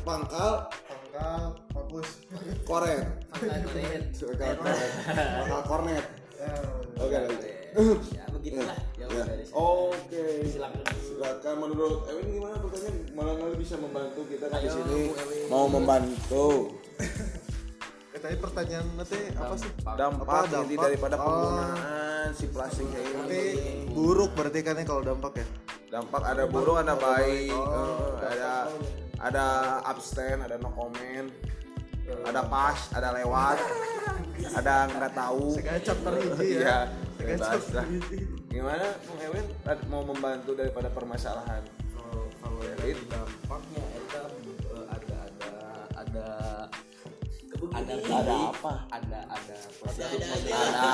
pangkal, 0.00 0.70
pangkal 1.18 1.42
bagus 1.74 2.08
koret. 2.64 3.02
Pangkal 3.28 3.60
kornet. 3.66 4.02
Pangkal 5.36 5.62
kornet. 5.66 6.04
Oke, 6.98 7.16
lanjut. 7.16 7.40
Ya 8.10 8.24
begitulah 8.28 8.78
Ya. 8.96 9.06
dari 9.22 9.44
situ. 9.44 9.54
Oke. 9.54 10.22
Silakan. 10.46 10.82
Silakan 10.98 11.54
menurut 11.58 12.06
Ewin 12.06 12.26
gimana 12.32 12.56
pertanyaan? 12.58 12.94
Malah 13.12 13.34
kali 13.36 13.54
bisa 13.56 13.74
membantu 13.76 14.20
kita 14.26 14.46
kan 14.46 14.58
di 14.58 14.68
sini 14.68 15.00
mau 15.46 15.66
membantu. 15.66 16.74
eh 18.08 18.18
tadi 18.18 18.34
pertanyaan 18.34 18.86
nanti 18.96 19.20
apa 19.30 19.54
sih 19.54 19.70
Dampak, 19.84 20.24
Apa, 20.24 20.38
inti 20.58 20.74
dampak? 20.74 20.82
daripada 20.82 21.14
Oh. 21.14 21.22
penggunaan 21.22 22.28
si 22.32 22.46
plastik 22.48 22.88
ini. 22.88 23.04
Tapi 23.04 23.42
buruk 23.88 24.30
berarti 24.34 24.60
kan 24.60 24.74
ya 24.74 24.84
kalau 24.84 25.02
dampak 25.04 25.32
ya 25.36 25.46
Dampak 25.88 26.20
ada 26.22 26.44
buruk, 26.44 26.76
ada 26.76 26.94
baik, 26.94 27.48
Eh, 27.48 28.12
ada 28.28 28.68
ada 29.18 29.44
abstain, 29.82 30.38
ada 30.38 30.56
no 30.56 30.70
comment, 30.70 31.28
ada 32.24 32.40
pas, 32.44 32.78
ada 32.92 33.08
lewat, 33.14 33.58
ada 34.54 34.74
nggak 34.88 35.12
tahu. 35.12 35.54
Segala 35.54 35.78
chapter 35.80 36.12
hiji 36.14 36.62
ya 36.62 36.78
Segala 37.18 37.44
lah. 37.74 37.84
hiji. 37.84 38.18
Gimana, 38.48 38.86
Bung 39.04 39.20
Ewin 39.20 39.46
mau 39.86 40.02
membantu 40.02 40.56
daripada 40.56 40.88
permasalahan? 40.88 41.62
Oh, 41.94 42.26
kalau 42.40 42.58
dari 42.64 42.96
dampaknya 43.04 43.84
eh, 43.84 44.86
ada 44.88 45.18
ada 45.28 45.52
ada 45.92 46.26
ada 47.68 47.92
Ada 47.98 48.34
apa? 48.48 48.72
ada 48.88 49.18
ada 49.28 49.56
positif 49.76 50.48
Ada, 50.48 50.90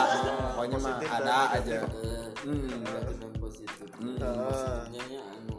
pokoknya 0.51 0.79
mah 0.81 0.97
ada 0.99 1.37
aja. 1.55 1.79
Hmm. 2.43 2.69
negatif 2.73 3.17
dan 3.17 3.33
positif 3.39 3.89
Hmm. 3.95 4.19
positifnya 4.19 5.03
ya 5.07 5.23
anu 5.31 5.54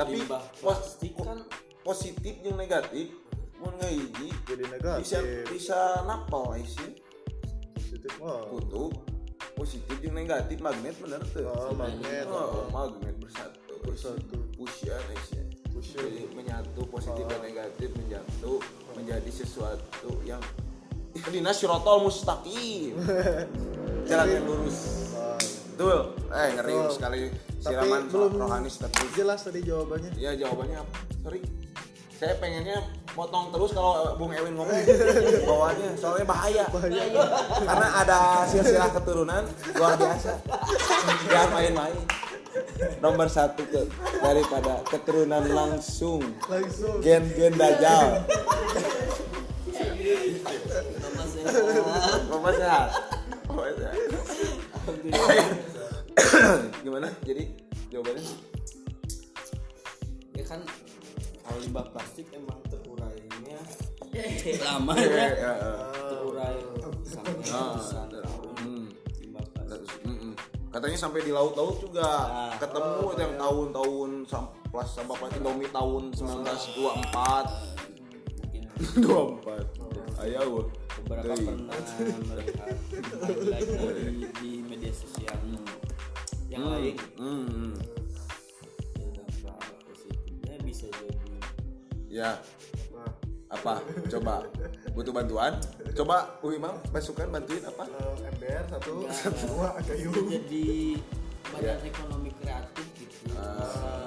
Tapi 0.00 0.16
limbah 0.16 0.42
plastik 0.64 1.12
kan 1.20 1.44
positif 1.84 2.34
yang 2.40 2.56
negatif 2.56 3.12
mun 3.60 3.76
ngahiji 3.76 4.32
jadi 4.48 4.64
negatif. 4.72 5.00
bisa 5.04 5.18
bisa 5.52 5.78
napa 6.08 6.56
sih 6.64 6.96
positif 7.76 8.12
kutub. 8.48 8.92
Positif 9.60 10.00
yang 10.00 10.16
negatif 10.16 10.56
magnet 10.64 10.96
bener 10.96 11.20
tuh 11.36 11.44
oh 11.44 11.76
magnet 11.76 12.24
oh, 12.32 12.64
magnet 12.72 13.12
bersatu 13.20 13.76
Bersatu. 13.84 14.40
fusion 14.56 15.04
sih 15.28 15.44
jadi 15.80 16.32
menyatu 16.32 16.80
positif 16.88 17.24
dan 17.28 17.40
negatif 17.44 17.88
menyatu 17.96 18.60
menjadi 18.96 19.30
sesuatu 19.32 20.16
yang 20.24 20.40
Dina 21.30 21.52
sirotol 21.52 22.06
mustaqim. 22.06 22.96
Jalan 24.08 24.26
yang 24.30 24.44
lurus 24.46 25.09
betul 25.80 26.12
eh 26.28 26.48
ngeri 26.60 26.74
Betul. 26.76 26.92
sekali 26.92 27.20
tapi 27.32 27.72
siraman 27.72 28.02
belum 28.12 28.32
rohani 28.36 28.68
tapi 28.68 29.04
jelas 29.16 29.40
tadi 29.48 29.64
jawabannya 29.64 30.12
Ya 30.20 30.36
jawabannya 30.36 30.76
apa? 30.76 30.92
Sorry. 31.24 31.40
Saya 32.20 32.36
pengennya 32.36 32.84
potong 33.16 33.48
terus 33.48 33.72
kalau 33.72 34.12
Bung 34.20 34.36
Ewin 34.36 34.60
ngomong 34.60 34.76
bawaannya 35.48 35.96
soalnya 35.96 36.28
bahaya. 36.28 36.68
Karena 37.64 37.88
ada 37.96 38.44
silsilah 38.44 38.92
keturunan 38.92 39.48
luar 39.72 39.96
biasa. 39.96 40.36
Jangan 41.32 41.48
main-main. 41.48 41.96
Nomor 43.00 43.32
satu 43.32 43.64
ke 43.64 43.88
daripada 44.20 44.84
keturunan 44.84 45.48
langsung 45.48 46.20
langsung 46.44 47.00
gen-gen 47.00 47.56
dajal. 47.56 48.20
Sehat. 49.72 50.44
Bapak 52.28 52.52
sehat. 52.60 52.88
Bapak 53.48 53.68
sehat. 53.80 53.96
Gimana? 56.80 57.08
Jadi 57.22 57.42
jawabannya? 57.88 58.24
ya 60.32 60.44
kan 60.46 60.60
kalau 61.42 61.58
limbah 61.60 61.84
plastik 61.90 62.24
emang 62.30 62.56
terurainya 62.66 63.60
Lama 64.64 64.94
Ya, 64.96 65.04
ya. 65.04 65.28
ya, 65.28 65.52
ya. 65.52 65.72
terurai 66.06 66.56
sampai 67.04 67.34
Ah, 67.46 67.76
ratusan 67.76 68.08
tahun 68.10 68.48
Hmm. 68.56 68.86
limbah 69.18 69.44
plastik 69.46 70.00
Mm-mm. 70.02 70.32
Katanya 70.70 70.96
sampai 70.96 71.20
di 71.20 71.30
laut-laut 71.30 71.76
juga 71.78 72.08
Nah. 72.24 72.54
ketemu 72.56 72.94
yang 73.16 73.34
tahun-tahun 73.36 74.10
sampah 74.24 74.86
sampah 74.86 75.16
plastik 75.18 75.36
Indomie 75.36 75.68
tahun 75.68 76.02
1924 76.14 77.44
mungkin 78.38 78.62
24 79.04 80.22
ayo 80.22 80.40
gua. 80.46 80.64
beberapa 81.00 81.32
pernah 81.34 81.80
melihat 82.22 82.76
lagi 83.50 83.74
di 84.36 84.50
media 84.62 84.92
sosial 84.92 85.36
yang 86.50 86.60
Hmm, 86.60 86.72
lain. 86.72 86.94
Hmm. 87.14 87.70
ya 88.92 89.08
dampak 89.14 89.56
positifnya 89.84 90.54
bisa 90.60 90.86
jadi 90.90 91.38
ya. 92.10 92.30
Apa? 93.48 93.82
Coba. 94.08 94.46
Butuh 94.92 95.10
bantuan? 95.12 95.58
Coba 95.92 96.38
Bu 96.38 96.50
Imam 96.52 96.78
pasukan 96.86 97.26
bantuin 97.28 97.62
apa? 97.64 97.82
Ember 98.20 98.62
satu. 98.68 99.02
Ya. 99.02 99.14
dua 99.44 99.68
kayu 99.80 100.10
jadi 100.28 100.98
badan 101.48 101.82
ekonomi 101.82 102.30
kreatif 102.36 102.86
gitu. 102.96 103.16
Ah. 103.32 104.06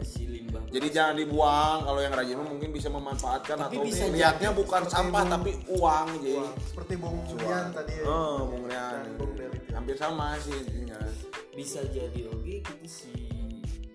si 0.00 0.26
limbah 0.26 0.62
jadi 0.68 0.86
jangan 0.88 1.14
dibuang. 1.16 1.78
Kalau 1.82 1.98
yang 1.98 2.12
rajin 2.12 2.38
mungkin 2.38 2.70
bisa 2.70 2.86
memanfaatkan 2.88 3.56
Tapi 3.56 3.72
atau 3.72 3.82
bisa 3.82 4.04
lihatnya 4.06 4.50
jadi 4.50 4.58
bukan 4.58 4.82
sampah 4.86 5.22
Bung- 5.22 5.32
tapi 5.32 5.50
uang 5.72 6.06
jadi 6.20 6.38
Wah, 6.38 6.52
seperti 6.60 6.92
bung 6.94 7.18
Julian 7.24 7.66
tadi 7.72 7.92
ya. 7.94 8.04
Oh 8.04 8.38
Bung 8.46 8.64
Rian. 8.64 8.90
Dan 8.94 9.10
Bung 9.16 9.32
Delit 9.34 9.62
ya. 9.64 9.74
hampir 9.74 9.96
sama 9.96 10.38
sih 10.38 10.54
intinya 10.54 10.98
bisa 11.54 11.80
jadi 11.88 12.20
oke 12.28 12.42
gitu 12.44 12.74
si 12.84 13.14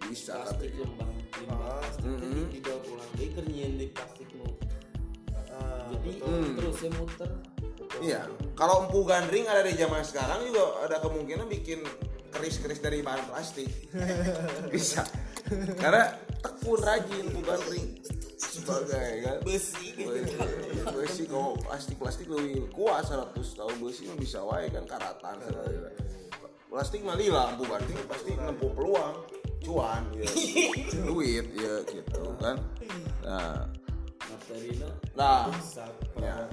bisa 0.10 0.42
plastik 0.42 0.72
katanya 0.74 0.84
lembang 0.88 1.12
limbah 1.14 1.58
Ah. 1.60 1.80
plastik 1.84 2.04
kan 2.08 2.48
didaur 2.50 2.84
ulang 2.88 3.12
deh 3.16 3.30
kernyian 3.36 3.72
di 3.78 3.88
plastik 3.92 4.30
nu 4.36 4.48
jadi 5.90 6.10
terusnya 6.56 6.92
muter 6.98 7.32
Iya. 8.00 8.32
Kalau 8.56 8.88
empu 8.88 9.04
gandring 9.04 9.44
ada 9.50 9.60
di 9.66 9.76
zaman 9.76 10.06
sekarang 10.06 10.48
juga 10.48 10.88
ada 10.88 11.04
kemungkinan 11.04 11.52
bikin 11.52 11.84
keris-keris 12.32 12.80
dari 12.80 13.04
bahan 13.04 13.28
plastik. 13.28 13.68
Bisa. 14.74 15.04
Karena 15.76 16.08
tekun 16.40 16.80
rajin 16.80 17.28
empu 17.28 17.42
gandring 17.44 18.00
sebagai 18.40 19.12
kan 19.26 19.38
besi 19.44 20.00
gitu 20.00 20.16
besi 20.96 21.28
kalau 21.28 21.60
plastik 21.60 22.00
plastik 22.00 22.28
lebih 22.32 22.72
kuat 22.72 23.04
100 23.04 23.36
tahun 23.36 23.76
besi 23.84 24.08
mah 24.08 24.16
bisa 24.16 24.40
wae 24.48 24.68
kan 24.72 24.84
karatan 24.88 25.36
sebenarnya. 25.44 25.92
Plastik 26.70 27.02
mah 27.02 27.18
lila 27.18 27.58
empu 27.58 27.66
gandring 27.66 27.98
pasti 28.06 28.38
nempuh 28.38 28.72
peluang 28.78 29.16
cuan. 29.66 30.06
Ya. 30.14 30.30
duit 31.10 31.46
ya 31.58 31.74
gitu 31.90 32.24
kan. 32.38 32.58
Nah. 33.26 33.66
Nah. 35.18 35.50
ya 36.22 36.46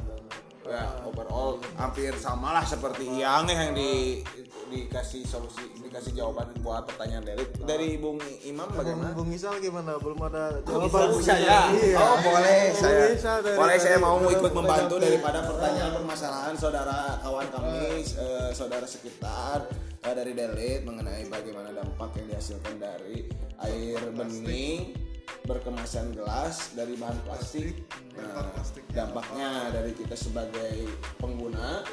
ya 0.66 0.84
overall 1.02 1.56
hampir 1.74 2.10
sama 2.16 2.50
lah 2.50 2.62
seperti 2.62 3.06
yang 3.16 3.46
yang 3.46 3.70
di 3.70 4.20
dikasih 4.66 5.22
solusi 5.22 5.62
dikasih 5.78 6.10
jawaban 6.12 6.50
buat 6.58 6.82
pertanyaan 6.84 7.22
dari 7.22 7.46
dari 7.62 7.88
Bung 7.96 8.18
Imam 8.42 8.66
bagaimana? 8.68 9.14
Bung 9.14 9.30
Isal 9.30 9.62
gimana? 9.62 9.94
Belum 9.96 10.18
ada 10.20 10.58
jawaban. 10.60 11.22
saya. 11.22 11.70
Iya. 11.70 11.94
Oh, 11.96 12.18
boleh 12.20 12.58
Bung 12.74 12.82
saya. 13.16 13.54
Boleh 13.54 13.76
saya 13.78 13.96
mau 13.96 14.18
dari- 14.18 14.34
ikut 14.34 14.52
membantu 14.52 14.94
dari- 14.98 15.14
daripada 15.14 15.38
pertanyaan 15.46 15.92
permasalahan 15.94 16.54
saudara 16.58 16.98
kawan 17.20 17.46
kami, 17.48 17.78
eh, 18.02 18.50
saudara 18.50 18.82
sekitar 18.84 19.70
eh, 20.02 20.14
dari 20.14 20.34
Delit 20.34 20.82
mengenai 20.82 21.26
bagaimana 21.26 21.70
dampak 21.70 22.10
yang 22.16 22.26
dihasilkan 22.28 22.74
dari 22.76 23.30
air 23.62 24.02
bening 24.10 25.05
berkemasan 25.46 26.14
gelas 26.16 26.74
dari 26.74 26.94
bahan 26.98 27.18
plastik. 27.26 27.86
Nah, 28.18 28.50
dampaknya 28.90 29.70
dari 29.70 29.92
kita 29.94 30.16
sebagai 30.16 30.88
pengguna 31.20 31.84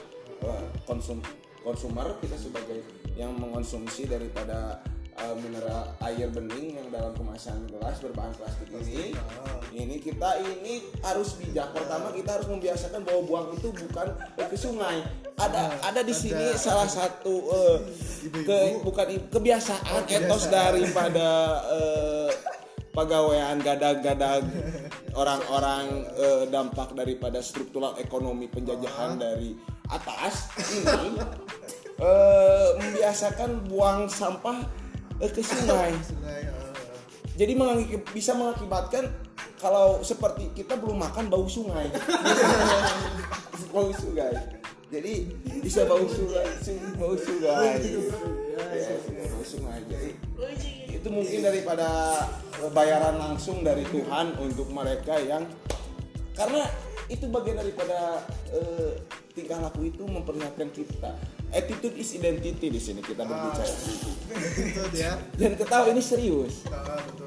eh, 0.42 0.66
konsum 0.88 1.20
konsumer 1.64 2.20
kita 2.20 2.36
sebagai 2.36 2.84
yang 3.16 3.32
mengonsumsi 3.40 4.04
daripada 4.04 4.84
uh, 5.16 5.36
mineral 5.40 5.96
air 6.04 6.28
bening 6.28 6.76
yang 6.76 6.88
dalam 6.92 7.16
kemasan 7.16 7.64
gelas 7.72 8.04
berbahan 8.04 8.36
plastik 8.36 8.68
ini. 8.74 9.16
Ini 9.72 9.96
kita 10.04 10.44
ini 10.44 10.84
harus 11.02 11.40
bijak. 11.40 11.72
Pertama 11.72 12.12
kita 12.12 12.36
harus 12.36 12.52
membiasakan 12.52 13.02
bahwa 13.08 13.22
buang 13.26 13.48
itu 13.56 13.72
bukan 13.74 14.08
ke 14.38 14.58
sungai. 14.60 15.08
Ada 15.40 15.82
ada 15.82 16.02
di 16.06 16.14
sini 16.14 16.54
salah 16.60 16.86
satu 16.86 17.34
eh, 17.50 17.78
ke 18.44 18.58
bukan 18.86 19.08
i- 19.10 19.24
kebiasaan 19.32 20.04
etos 20.06 20.52
daripada 20.52 21.30
eh, 21.74 22.23
pegawaian 22.94 23.58
gadag-gadag 23.58 24.46
orang-orang 25.18 26.06
eh, 26.14 26.46
dampak 26.48 26.94
daripada 26.94 27.42
struktural 27.42 27.98
ekonomi 27.98 28.46
penjajahan 28.46 29.18
dari 29.18 29.58
atas 29.90 30.54
ini 30.78 31.18
eh, 31.98 32.68
membiasakan 32.78 33.66
buang 33.66 34.06
sampah 34.06 34.62
eh, 35.18 35.30
ke 35.34 35.42
sungai. 35.42 35.98
Jadi 37.34 37.58
mengaki- 37.58 38.06
bisa 38.14 38.38
mengakibatkan 38.38 39.10
kalau 39.58 40.06
seperti 40.06 40.54
kita 40.54 40.78
belum 40.78 41.02
makan 41.02 41.34
bau 41.34 41.50
sungai. 41.50 41.90
bau 43.74 43.90
sungai. 43.90 44.38
Jadi 44.94 45.34
bisa 45.66 45.90
bau 45.90 46.06
sungai, 46.06 46.46
sung- 46.62 46.94
bau 47.02 47.18
sungai. 47.18 47.82
Bau 49.34 49.42
sungai. 49.42 49.82
Jadi 49.90 50.10
itu 51.04 51.12
mungkin 51.12 51.44
daripada 51.44 52.16
bayaran 52.72 53.20
langsung 53.20 53.60
dari 53.60 53.84
Tuhan 53.92 54.40
untuk 54.40 54.72
mereka 54.72 55.20
yang 55.20 55.44
karena 56.32 56.64
itu 57.12 57.28
bagian 57.28 57.60
daripada 57.60 58.24
eh, 58.56 59.04
tingkah 59.36 59.60
laku 59.60 59.92
itu 59.92 60.08
memperlihatkan 60.08 60.72
kita. 60.72 61.12
Attitude 61.52 62.00
is 62.00 62.16
identity 62.16 62.72
di 62.72 62.80
sini 62.80 63.04
kita 63.04 63.28
berbicara. 63.28 63.68
Itu 64.64 64.84
dia. 64.96 65.20
Dan 65.36 65.60
ketahui 65.60 65.92
ini 65.92 66.00
serius. 66.00 66.64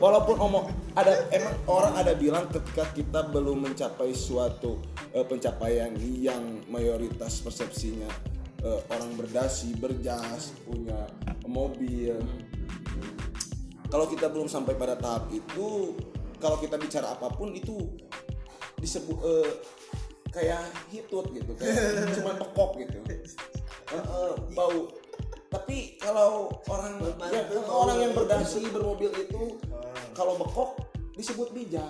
Walaupun 0.00 0.40
omong 0.40 0.72
ada 0.96 1.28
emang 1.28 1.54
orang 1.68 1.94
ada 2.00 2.16
bilang 2.16 2.48
ketika 2.48 2.88
kita 2.96 3.28
belum 3.28 3.60
mencapai 3.60 4.16
suatu 4.16 4.80
eh, 5.12 5.22
pencapaian 5.28 5.92
yang 6.00 6.64
mayoritas 6.72 7.44
persepsinya 7.44 8.08
eh, 8.64 8.80
orang 8.88 9.20
berdasi 9.20 9.76
berjas 9.76 10.56
punya 10.64 11.12
mobil 11.44 12.18
kalau 13.86 14.06
kita 14.10 14.26
belum 14.30 14.50
sampai 14.50 14.74
pada 14.74 14.98
tahap 14.98 15.30
itu 15.30 15.94
kalau 16.42 16.60
kita 16.60 16.76
bicara 16.76 17.16
apa 17.16 17.32
pun 17.32 17.54
itu 17.54 17.90
disebut 18.76 19.18
eh, 19.24 19.50
kayak 20.28 20.62
hitut 20.92 21.26
gitu 21.32 21.52
kayak 21.56 21.76
cuma 22.20 22.36
pekok 22.36 22.70
gitu. 22.84 22.98
Eh, 23.08 23.96
eh, 23.96 24.32
bau. 24.52 24.92
Tapi 25.46 25.96
kalau 26.02 26.50
orang 26.68 27.00
ya, 27.32 27.42
orang 27.70 27.98
yang 28.02 28.12
berdasi 28.12 28.66
bermobil 28.68 29.08
itu 29.14 29.56
kalau 30.12 30.36
bekok 30.36 30.76
disebut 31.16 31.48
bijak. 31.56 31.88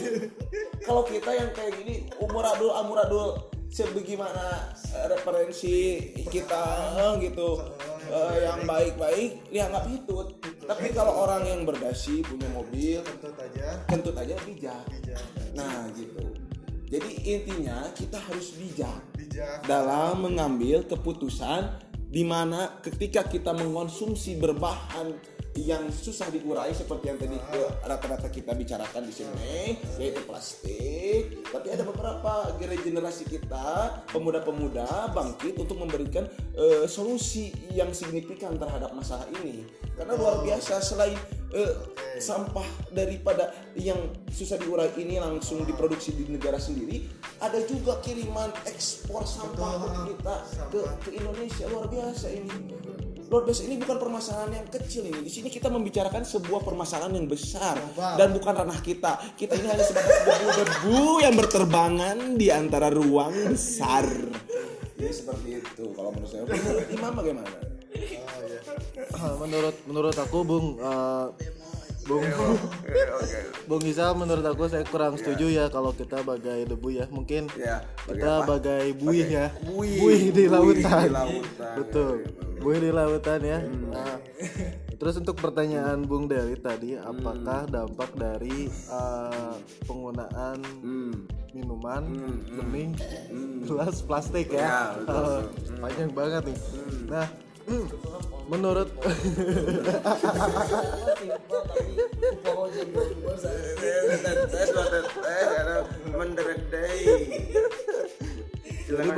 Kalau 0.88 1.04
kita 1.04 1.30
yang 1.36 1.52
kayak 1.52 1.84
gini 1.84 2.08
umuradul 2.16 2.72
amuradul 2.72 3.52
sebagaimana 3.68 4.72
referensi 5.12 6.00
kita 6.32 6.64
eh, 6.96 7.28
gitu. 7.28 7.60
Eh, 8.08 8.36
yang 8.48 8.64
baik-baik 8.64 9.52
dianggap 9.52 9.84
hitut 9.92 10.37
tapi 10.68 10.92
kalau 10.92 11.24
orang 11.24 11.48
yang 11.48 11.64
berdasi 11.64 12.20
punya 12.20 12.44
mobil 12.52 13.00
tentu 13.00 13.32
aja. 13.40 13.68
kentut 13.88 14.16
aja 14.20 14.36
bijak. 14.44 14.84
Nah 15.56 15.88
gitu. 15.96 16.28
Jadi 16.92 17.24
intinya 17.24 17.88
kita 17.96 18.20
harus 18.20 18.52
bijak 18.52 19.00
bijak. 19.16 19.64
dalam 19.64 20.28
mengambil 20.28 20.84
keputusan 20.84 21.72
di 22.08 22.20
mana 22.20 22.80
ketika 22.84 23.24
kita 23.24 23.56
mengkonsumsi 23.56 24.36
berbahan 24.36 25.16
yang 25.64 25.88
susah 25.90 26.28
diurai 26.30 26.70
seperti 26.70 27.10
yang 27.10 27.18
tadi 27.18 27.34
eh, 27.34 27.70
rata-rata 27.82 28.28
kita 28.28 28.52
bicarakan 28.54 29.02
di 29.08 29.12
sini 29.14 29.74
yaitu 29.96 30.20
plastik. 30.28 31.42
Tapi 31.48 31.68
ada 31.72 31.82
beberapa 31.82 32.52
generasi 32.60 33.24
kita 33.26 33.98
pemuda-pemuda 34.12 35.10
bangkit 35.16 35.56
untuk 35.58 35.80
memberikan 35.80 36.28
eh, 36.54 36.84
solusi 36.86 37.50
yang 37.72 37.90
signifikan 37.90 38.54
terhadap 38.60 38.92
masalah 38.92 39.26
ini. 39.42 39.64
Karena 39.96 40.14
luar 40.14 40.44
biasa 40.44 40.78
selain 40.84 41.16
eh, 41.56 41.74
sampah 42.20 42.66
daripada 42.92 43.54
yang 43.74 43.98
susah 44.28 44.60
diurai 44.60 44.92
ini 45.00 45.18
langsung 45.18 45.64
diproduksi 45.64 46.14
di 46.14 46.28
negara 46.28 46.60
sendiri 46.60 47.08
ada 47.38 47.62
juga 47.64 47.98
kiriman 48.02 48.50
ekspor 48.66 49.22
sampah 49.22 49.78
ke 49.80 49.88
kita 50.14 50.34
ke, 50.70 50.80
ke 51.06 51.10
Indonesia. 51.18 51.64
Luar 51.70 51.86
biasa 51.86 52.26
ini 52.34 52.50
biasa 53.28 53.68
ini 53.68 53.76
bukan 53.76 53.96
permasalahan 54.00 54.50
yang 54.56 54.66
kecil 54.72 55.04
ini. 55.04 55.20
Di 55.20 55.28
sini 55.28 55.52
kita 55.52 55.68
membicarakan 55.68 56.24
sebuah 56.24 56.64
permasalahan 56.64 57.12
yang 57.12 57.28
besar 57.28 57.76
dan 58.16 58.32
bukan 58.32 58.52
ranah 58.56 58.80
kita. 58.80 59.20
Kita 59.36 59.52
ini 59.52 59.68
hanya 59.68 59.84
sebatas 59.84 60.16
debu-debu 60.24 61.20
yang 61.20 61.34
berterbangan 61.36 62.40
di 62.40 62.48
antara 62.48 62.88
ruang 62.88 63.52
besar. 63.52 64.08
Jadi 64.96 65.12
seperti 65.12 65.48
itu. 65.60 65.84
Kalau 65.92 66.10
menurut 66.10 66.30
saya 66.32 66.42
menurut 66.48 66.88
Imam 66.88 67.12
bagaimana? 67.12 67.50
Ah, 69.18 69.34
menurut 69.40 69.76
menurut 69.84 70.16
aku 70.16 70.38
Bung 70.44 70.66
eh, 70.80 71.26
Bung. 72.08 72.24
Bung 73.68 73.84
Isa 73.84 74.10
menurut 74.12 74.40
aku 74.42 74.64
saya 74.64 74.82
kurang 74.82 75.14
setuju 75.14 75.46
ya 75.46 75.68
kalau 75.68 75.92
kita 75.92 76.20
bagai 76.22 76.64
debu 76.64 76.88
ya. 76.90 77.04
Mungkin 77.06 77.52
Ya, 77.54 77.84
bagai 78.02 78.16
kita 78.16 78.32
apa? 78.34 78.46
bagai 78.50 78.84
buih 78.96 79.28
ya. 79.28 79.46
buih, 79.62 79.92
di 80.32 80.48
buih 80.48 80.48
lautan 80.48 81.04
di 81.04 81.12
lautan. 81.12 81.74
betul. 81.76 82.14
Buih 82.58 82.78
di 82.80 82.90
lautan 82.90 83.40
ya. 83.40 83.58
Nah, 83.60 84.16
terus 84.90 85.14
untuk 85.16 85.36
pertanyaan 85.36 86.02
Bung 86.02 86.26
Deli 86.26 86.56
tadi 86.56 86.96
apakah 86.96 87.68
dampak 87.68 88.10
dari 88.14 88.66
eh, 88.66 89.54
penggunaan 89.84 90.58
minuman 91.50 92.04
bening 92.50 92.92
gelas 93.62 94.00
plastik 94.00 94.48
ya, 94.48 94.58
Ya, 94.58 94.80
betul. 94.96 95.34
Eh, 95.36 95.42
panjang 95.82 96.10
banget 96.10 96.42
nih. 96.46 96.58
Nah 97.06 97.26
menurut 98.48 98.88
jadi, 108.88 109.10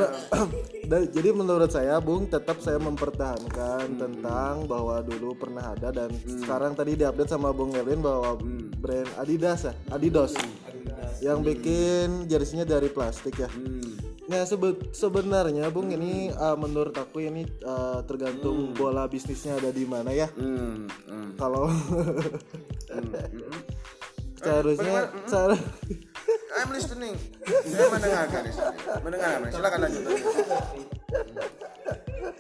jadi 1.14 1.30
menurut 1.30 1.70
saya 1.70 2.02
Bung 2.02 2.26
tetap 2.26 2.58
saya 2.58 2.82
mempertahankan 2.82 3.86
tentang 3.94 4.66
bahwa 4.66 4.98
dulu 4.98 5.38
pernah 5.38 5.78
ada 5.78 5.94
dan 5.94 6.10
sekarang 6.26 6.74
tadi 6.74 6.98
diupdate 6.98 7.30
sama 7.30 7.54
Bung 7.54 7.70
Elvin 7.78 8.02
bahwa 8.02 8.34
brand 8.82 9.10
Adidas 9.14 9.70
ya 9.70 9.74
Adidas 9.94 10.34
yang 11.20 11.44
bikin 11.44 12.26
jersinya 12.26 12.64
dari 12.64 12.88
plastik 12.88 13.40
ya. 13.40 13.50
Nah 14.30 14.46
sebe- 14.46 14.94
sebenarnya 14.94 15.68
Bung 15.74 15.90
ini 15.90 16.30
uh, 16.30 16.54
menurut 16.54 16.94
aku 16.94 17.20
ini 17.24 17.42
uh, 17.66 18.00
tergantung 18.06 18.72
bola 18.72 19.10
bisnisnya 19.10 19.58
ada 19.58 19.74
di 19.74 19.84
mana 19.84 20.14
ya. 20.14 20.30
Kalau 21.36 21.66
seharusnya 24.40 25.10
seharusnya 25.28 25.68
I'm 26.50 26.70
listening. 26.74 27.14
Saya 27.46 27.88
mendengarkan. 27.94 28.42
Mendengarkan. 29.06 29.50
Silakan 29.54 29.78
lanjut. 29.86 30.02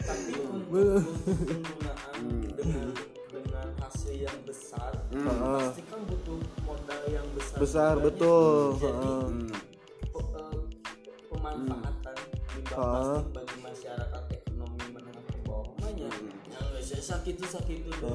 tapi 0.00 0.32
penggunaan 0.34 1.60
dengan 1.78 1.94
hasil 1.94 2.39
yang 4.40 4.48
besar 4.48 4.92
pasti 5.60 5.82
kan 5.84 6.00
butuh 6.08 6.38
modal 6.64 7.02
yang 7.06 7.28
besar 7.36 7.56
besar 7.60 7.92
juga. 7.94 8.04
betul. 8.08 8.48
Jadi 8.72 9.12
pe- 10.08 10.28
eh, 10.32 10.56
pemanfaatan 11.28 12.16
limbah 12.50 12.72
Ah. 12.72 12.88
plastik 13.20 13.28
bagi 13.30 13.56
masyarakat 13.60 14.22
ekonomi 14.32 14.84
menengah 14.90 15.24
ke 15.26 15.38
bawah 15.44 15.68
namanya 15.76 16.08
yang 16.08 16.24
nggak 16.48 16.80
bisa 16.80 16.96
sakit 16.98 17.34
itu. 17.36 17.46
Sakit 17.46 17.78
itu 17.84 18.08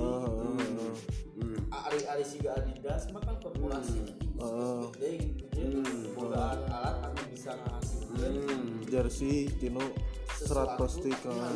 ari-ari 1.67 2.25
siga 2.25 2.55
Adidas 2.55 3.05
makan 3.11 3.35
korporasi 3.37 4.01
Ah. 4.37 4.89
gede 4.89 5.09
gitu 5.21 5.43
jadi 5.53 5.77
boga 6.11 6.41
alat 6.65 6.95
anu 7.03 7.21
bisa 7.29 7.51
ngahasilkan 7.53 8.33
jersey 8.83 9.45
tino 9.53 9.83
serat 10.33 10.73
plastik 10.75 11.13
Nah, 11.21 11.53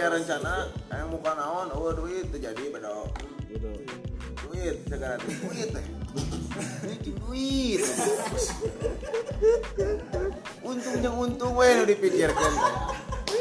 aya 0.00 0.16
rencana 0.16 0.64
aya 0.88 1.04
muka 1.12 1.36
naon 1.36 1.68
eueuh 1.76 1.92
duit 1.92 2.24
teu 2.32 2.40
jadi 2.40 2.72
bedog. 2.72 3.12
Gitu. 3.52 3.68
Duit 4.48 4.80
segala 4.88 5.20
duit 5.20 5.68
teh. 5.68 5.86
Duit. 7.20 7.84
Untung 10.64 10.96
jeung 11.04 11.16
untung 11.20 11.52
we 11.52 11.68
nu 11.76 11.84
dipikirkeun 11.84 12.54
teh. 12.56 12.74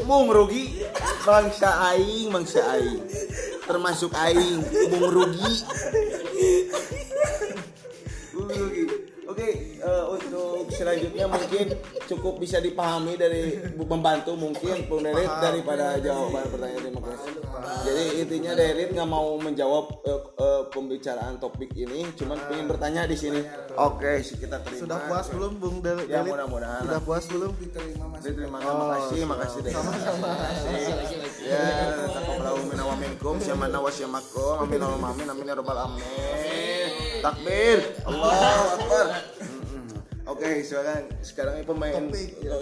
Mung 0.04 0.28
rugi 0.28 0.84
bangsa 1.24 1.96
aing, 1.96 2.28
bangsa 2.28 2.60
aing. 2.76 3.08
Termasuk 3.64 4.12
aing, 4.20 4.60
mung 4.92 5.08
rugi. 5.16 5.64
Selanjutnya 10.80 11.26
mungkin 11.28 11.66
cukup 12.08 12.34
bisa 12.40 12.64
dipahami 12.64 13.20
dari 13.20 13.60
membantu 13.76 14.40
mungkin 14.40 14.88
Bung 14.88 15.04
Derit 15.04 15.28
daripada 15.44 16.00
jawaban 16.00 16.48
pertanyaan 16.48 16.84
terima 16.88 17.02
kasih. 17.04 17.32
Jadi 17.84 18.04
intinya 18.24 18.52
Derit 18.56 18.90
nggak 18.96 19.10
mau 19.10 19.36
menjawab 19.36 19.86
eh, 20.08 20.22
eh, 20.40 20.62
pembicaraan 20.72 21.36
topik 21.38 21.76
ini, 21.76 22.08
cuman 22.16 22.40
pengen 22.48 22.66
bertanya 22.72 23.04
di 23.04 23.18
sini. 23.20 23.44
Oke, 23.76 24.24
sih 24.24 24.40
kita 24.40 24.64
terima. 24.64 24.88
sudah 24.88 25.00
puas 25.08 25.28
belum 25.28 25.54
bung 25.60 25.78
Del 25.84 26.08
Ya 26.08 26.24
mudah-mudahan. 26.24 26.88
sudah 26.88 27.02
puas 27.04 27.26
belum 27.28 27.52
diterima 27.60 28.06
mas 28.08 28.24
Diterima 28.24 28.58
makasih, 28.64 29.22
makasih 29.28 29.60
deh. 29.68 29.74
Makasih. 29.76 30.84
Ya, 31.44 31.68
taqabbalallahu 32.08 32.64
minna 32.72 32.84
wa 32.88 32.96
minkum, 32.96 33.36
syamana 33.44 33.78
wa 33.84 33.92
syamakum. 33.92 34.64
Amin 34.64 34.80
Allahumma 34.80 35.12
amin, 35.12 35.28
amin 35.28 35.46
ya 35.48 35.56
rabbal 35.60 35.78
alamin. 35.78 36.90
Takbir. 37.20 37.78
Allahu 38.08 38.64
akbar. 38.80 39.08
Oke, 40.40 40.64
sekarang 40.64 41.04
sekarang 41.20 41.54
ini 41.60 41.66
pemain. 41.68 41.92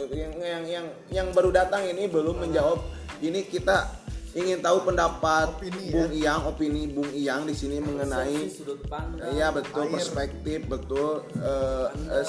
Yang 0.10 0.34
yang 0.42 0.64
yang 0.66 0.86
yang 1.14 1.28
baru 1.30 1.54
datang 1.54 1.86
ini 1.86 2.10
belum 2.10 2.42
menjawab. 2.42 2.82
Ini 3.22 3.46
kita 3.46 4.02
ingin 4.34 4.66
tahu 4.66 4.82
pendapat 4.82 5.62
Bung 5.94 6.10
Iyang, 6.10 6.50
opini 6.50 6.90
Bung 6.90 7.06
Iyang 7.14 7.46
di 7.46 7.54
sini 7.54 7.78
mengenai 7.78 8.50
sudut 8.50 8.82
pandang. 8.90 9.30
Iya 9.30 9.54
betul. 9.54 9.94
Perspektif 9.94 10.66
betul. 10.66 11.22
Eh, 11.38 12.18
eh, 12.18 12.26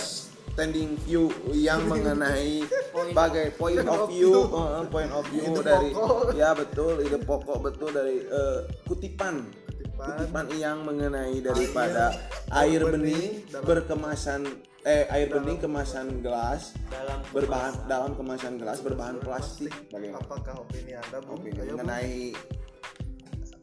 standing 0.53 1.01
view 1.09 1.33
yang 1.57 1.81
mengenai 1.97 2.69
sebagai 2.93 3.49
point 3.57 3.89
of 3.89 4.05
view. 4.13 4.53
eh, 4.53 4.85
point 4.93 5.13
of 5.17 5.25
view 5.33 5.65
dari 5.65 5.97
ya 6.37 6.53
betul. 6.53 7.01
Ide 7.01 7.25
pokok 7.25 7.73
betul. 7.73 7.89
Dari 7.97 8.21
eh, 8.21 8.69
kutipan. 8.85 9.49
Kutipan. 9.97 10.45
Yang 10.61 10.79
mengenai 10.85 11.41
daripada 11.41 12.13
air 12.53 12.85
bening 12.85 13.49
berkemasan 13.65 14.69
eh 14.89 15.05
air 15.13 15.29
bening 15.29 15.61
kemasan 15.61 16.25
gelas 16.25 16.73
dalam 16.89 17.21
berbahan 17.29 17.77
dalam 17.85 18.17
kemasan 18.17 18.57
gelas 18.57 18.81
berbahan 18.81 19.21
plastik. 19.21 19.69
bagaimana? 19.93 20.25
Apakah 20.25 20.65
opini 20.65 20.97
anda 20.97 21.21
bung 21.21 21.45
opini 21.45 21.61
Ayo, 21.61 21.77
mengenai 21.77 22.33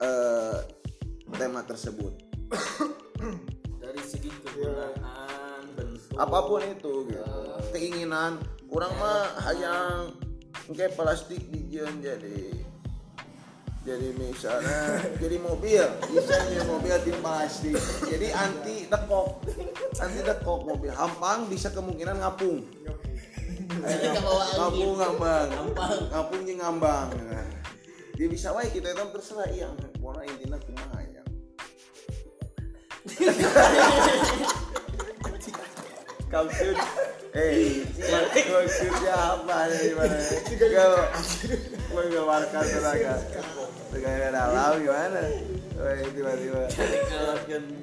eh, 0.05 0.57
tema 1.33 1.65
tersebut. 1.65 2.13
Dari 3.81 4.01
segi 4.05 4.29
kegunaan 4.29 5.61
bentuk 5.73 6.13
apa 6.13 6.37
pun 6.45 6.61
itu 6.61 6.93
gitu. 7.09 7.25
keinginan 7.73 8.37
orang 8.69 8.93
mah 9.01 9.25
hayang 9.49 10.13
kayak 10.77 10.93
plastik 10.93 11.41
dijen 11.49 12.05
jadi 12.05 12.53
jadi 13.85 14.09
misalnya 14.17 14.99
jadi 15.21 15.37
mobil. 15.37 15.85
Jadi 16.09 16.65
mobil 16.65 16.95
tim 17.05 17.17
plastik 17.21 17.77
jadi 18.09 18.33
anti 18.33 18.89
dekok 18.89 19.45
anti 20.01 20.19
dekok 20.25 20.59
mobil. 20.65 20.91
Hampang 20.91 21.45
bisa 21.47 21.69
kemungkinan 21.69 22.19
ngapung. 22.19 22.65
Ngapung 24.57 24.91
ngambang. 24.97 25.49
Ngapung 26.09 26.41
jeung 26.43 26.59
ngambang. 26.59 27.13
Nah, 27.13 27.47
dia 28.17 28.27
bisa 28.27 28.49
wae 28.51 28.73
kita 28.73 28.89
itu 28.89 29.03
terserah. 29.13 29.47
Iya 29.53 29.69
pokoknya 30.05 30.29
intinya 30.37 30.57
kumaha 30.61 30.99
ya 31.01 31.23
Kamsud 36.29 36.77
Eh, 37.35 37.83
maksudnya 38.47 39.11
apa 39.11 39.67
dari 39.67 39.91
mana? 39.91 40.15
Kau 40.55 40.95
mengeluarkan 41.91 42.63
tenaga 42.63 43.19
tenaga 43.95 44.27
dalam 44.31 44.73
gimana? 44.83 45.21
Wah, 45.75 45.95
tiba-tiba. 46.11 46.61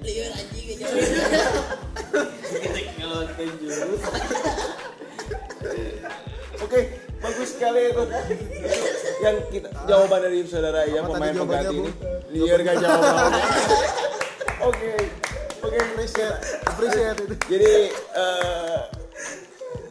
liur 0.03 0.31
anjing 0.33 0.67
aja 0.73 0.87
jurus 3.61 4.03
Oke, 6.63 6.81
bagus 7.21 7.49
sekali 7.53 7.81
itu. 7.93 8.05
Yang 9.23 9.37
kita 9.53 9.69
jawaban 9.89 10.21
dari 10.25 10.45
saudara 10.49 10.85
yang 10.89 11.05
pemain 11.09 11.33
pengganti 11.33 11.77
ini. 11.81 11.93
Liar 12.33 12.61
gak 12.65 12.77
jawabannya. 12.81 13.43
Oke. 14.69 14.93
Oke, 15.63 15.79
appreciate. 15.79 16.37
appreciate 16.67 17.19
itu 17.23 17.37
Jadi 17.47 17.73
eh, 17.95 18.81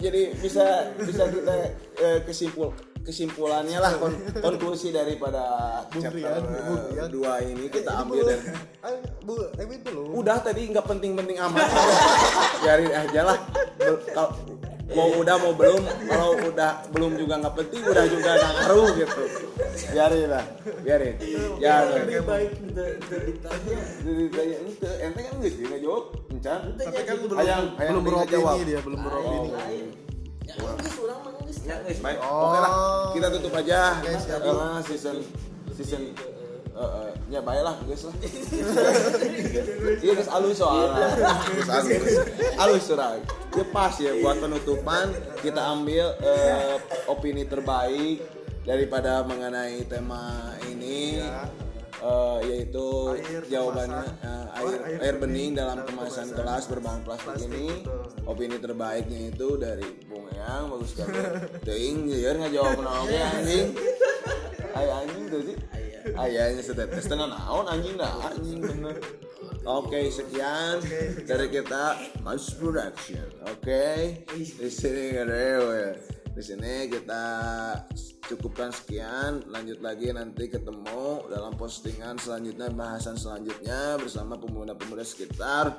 jadi 0.02 0.22
bisa 0.36 0.92
bisa 1.00 1.24
kita 1.30 1.56
eh, 2.02 2.20
kesimpul 2.26 2.74
kesimpulannya 3.02 3.78
lah 3.82 3.98
kon- 3.98 4.22
konklusi 4.40 4.94
daripada 4.94 5.42
chapter 5.90 6.22
Rian, 6.22 6.42
Bung 6.46 6.78
eh, 6.78 6.94
Rian. 6.94 7.10
dua 7.10 7.34
ini 7.42 7.66
kita 7.68 7.92
ambil 8.06 8.30
dari 8.30 8.44
Ayo, 8.82 8.98
bu 9.26 9.34
belum 9.58 10.08
udah 10.18 10.38
tadi 10.42 10.70
nggak 10.70 10.86
penting-penting 10.86 11.38
amat. 11.38 11.66
Biarin 12.66 12.94
aja 12.94 13.22
lah. 13.30 13.38
Kalau 14.14 14.32
mau 14.92 15.08
udah 15.18 15.36
mau 15.38 15.54
belum. 15.54 15.82
Kalau 16.10 16.30
udah 16.50 16.72
belum 16.90 17.12
juga 17.18 17.34
nggak 17.42 17.56
penting 17.58 17.82
udah 17.86 18.06
juga 18.10 18.30
nggak 18.38 18.52
ngaruh 18.58 18.88
gitu. 18.98 19.24
Biarin 19.94 20.28
lah 20.30 20.46
biarin. 20.82 21.16
Ya 21.58 21.76
lebih 21.90 22.22
baik 22.26 22.52
ditanya. 22.70 23.78
Jadi 24.02 24.24
tanya 24.34 24.56
ente 24.66 24.90
ente 25.02 25.20
kan 25.26 25.34
nggak 25.42 25.52
sih 25.54 25.64
nggak 25.66 25.82
jawab. 25.86 26.04
Encan 26.30 26.60
tapi 26.78 27.02
kan 27.06 27.16
belum 27.18 27.38
hayang 27.38 27.66
belum 27.78 28.04
jawab. 28.06 28.06
beropini 28.06 28.64
dia 28.66 28.80
belum 28.82 29.00
beropini 29.02 30.10
baik. 32.02 32.18
Oke 32.20 32.58
lah, 32.60 32.72
kita 33.16 33.28
tutup 33.38 33.54
aja 33.56 33.80
Eh, 34.04 34.80
season 34.88 35.18
season 35.72 36.02
eh, 36.72 36.82
eh, 36.82 37.12
ya 37.32 37.40
baik 37.44 37.64
lah, 37.64 37.76
guys 37.86 38.04
lah. 38.08 38.16
Iya 40.04 40.12
guys 40.18 40.30
alus 40.32 40.58
soalnya. 40.60 40.90
Guys 41.56 41.70
alus. 41.70 42.04
Alus 42.58 42.84
surah. 42.88 43.10
Ya 43.52 43.64
pas 43.68 43.94
ya 44.00 44.12
buat 44.24 44.38
penutupan 44.40 45.12
kita 45.44 45.62
ambil 45.62 46.16
eh, 46.24 46.80
opini 47.08 47.44
terbaik 47.46 48.24
daripada 48.64 49.24
mengenai 49.28 49.84
tema 49.88 50.56
ini. 50.68 51.20
Eh, 52.02 52.40
yaitu 52.50 52.88
Air 53.14 53.46
jawabannya 53.46 54.02
kemasan. 54.10 54.26
eh, 54.26 54.46
air 54.58 54.74
air 54.82 54.98
air 55.00 55.16
bening. 55.22 55.22
bening 55.22 55.52
dalam 55.54 55.78
kemasan 55.86 56.26
kemasan. 56.26 56.28
gelas 56.34 56.64
berbahan 56.66 57.02
plastik, 57.06 57.28
plastik, 57.30 57.50
ini 57.54 57.68
betul. 57.86 58.26
opini 58.26 58.58
terbaiknya 58.58 59.20
itu 59.30 59.48
dari 59.56 59.88
Bung 60.10 60.26
Yang 60.34 60.64
bagus 60.66 60.90
sekali 60.98 61.14
Teing 61.70 61.98
liar 62.10 62.36
nggak 62.36 62.54
jawab 62.54 62.78
naonnya 62.86 63.22
anjing? 63.32 63.68
Ayah 64.72 64.96
anjing 65.06 65.26
tuh 65.30 65.42
sih? 65.46 65.58
Ayahnya 66.12 66.62
setetes. 66.66 67.06
Setengah 67.06 67.28
naon 67.30 67.66
anjing 67.70 67.94
dah? 67.94 68.14
Anjing 68.34 68.58
bener. 68.58 68.98
Oke 69.62 70.10
sekian 70.10 70.82
dari 71.22 71.48
kita. 71.54 71.94
Mas 72.26 72.50
Production 72.58 73.30
Oke? 73.46 74.26
Di 74.34 74.70
sini 74.74 75.14
ada 75.14 75.38
ya 75.38 75.94
di 76.32 76.44
sini 76.44 76.88
kita 76.88 77.24
cukupkan 78.28 78.72
sekian. 78.72 79.44
Lanjut 79.52 79.84
lagi 79.84 80.12
nanti 80.16 80.48
ketemu 80.48 81.28
dalam 81.28 81.56
postingan 81.60 82.16
selanjutnya 82.16 82.72
bahasan 82.72 83.20
selanjutnya 83.20 84.00
bersama 84.00 84.40
pemuda-pemuda 84.40 85.04
sekitar. 85.04 85.76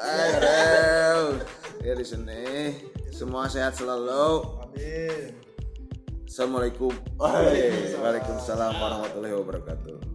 Ayo, 0.00 1.38
ya 1.84 1.92
di 1.92 2.06
sini 2.06 2.72
semua 3.12 3.50
sehat 3.50 3.76
selalu. 3.76 4.46
Amin. 4.64 5.34
Assalamualaikum. 6.24 6.94
Waalaikumsalam 7.18 8.74
warahmatullahi 8.78 9.34
wabarakatuh 9.34 10.09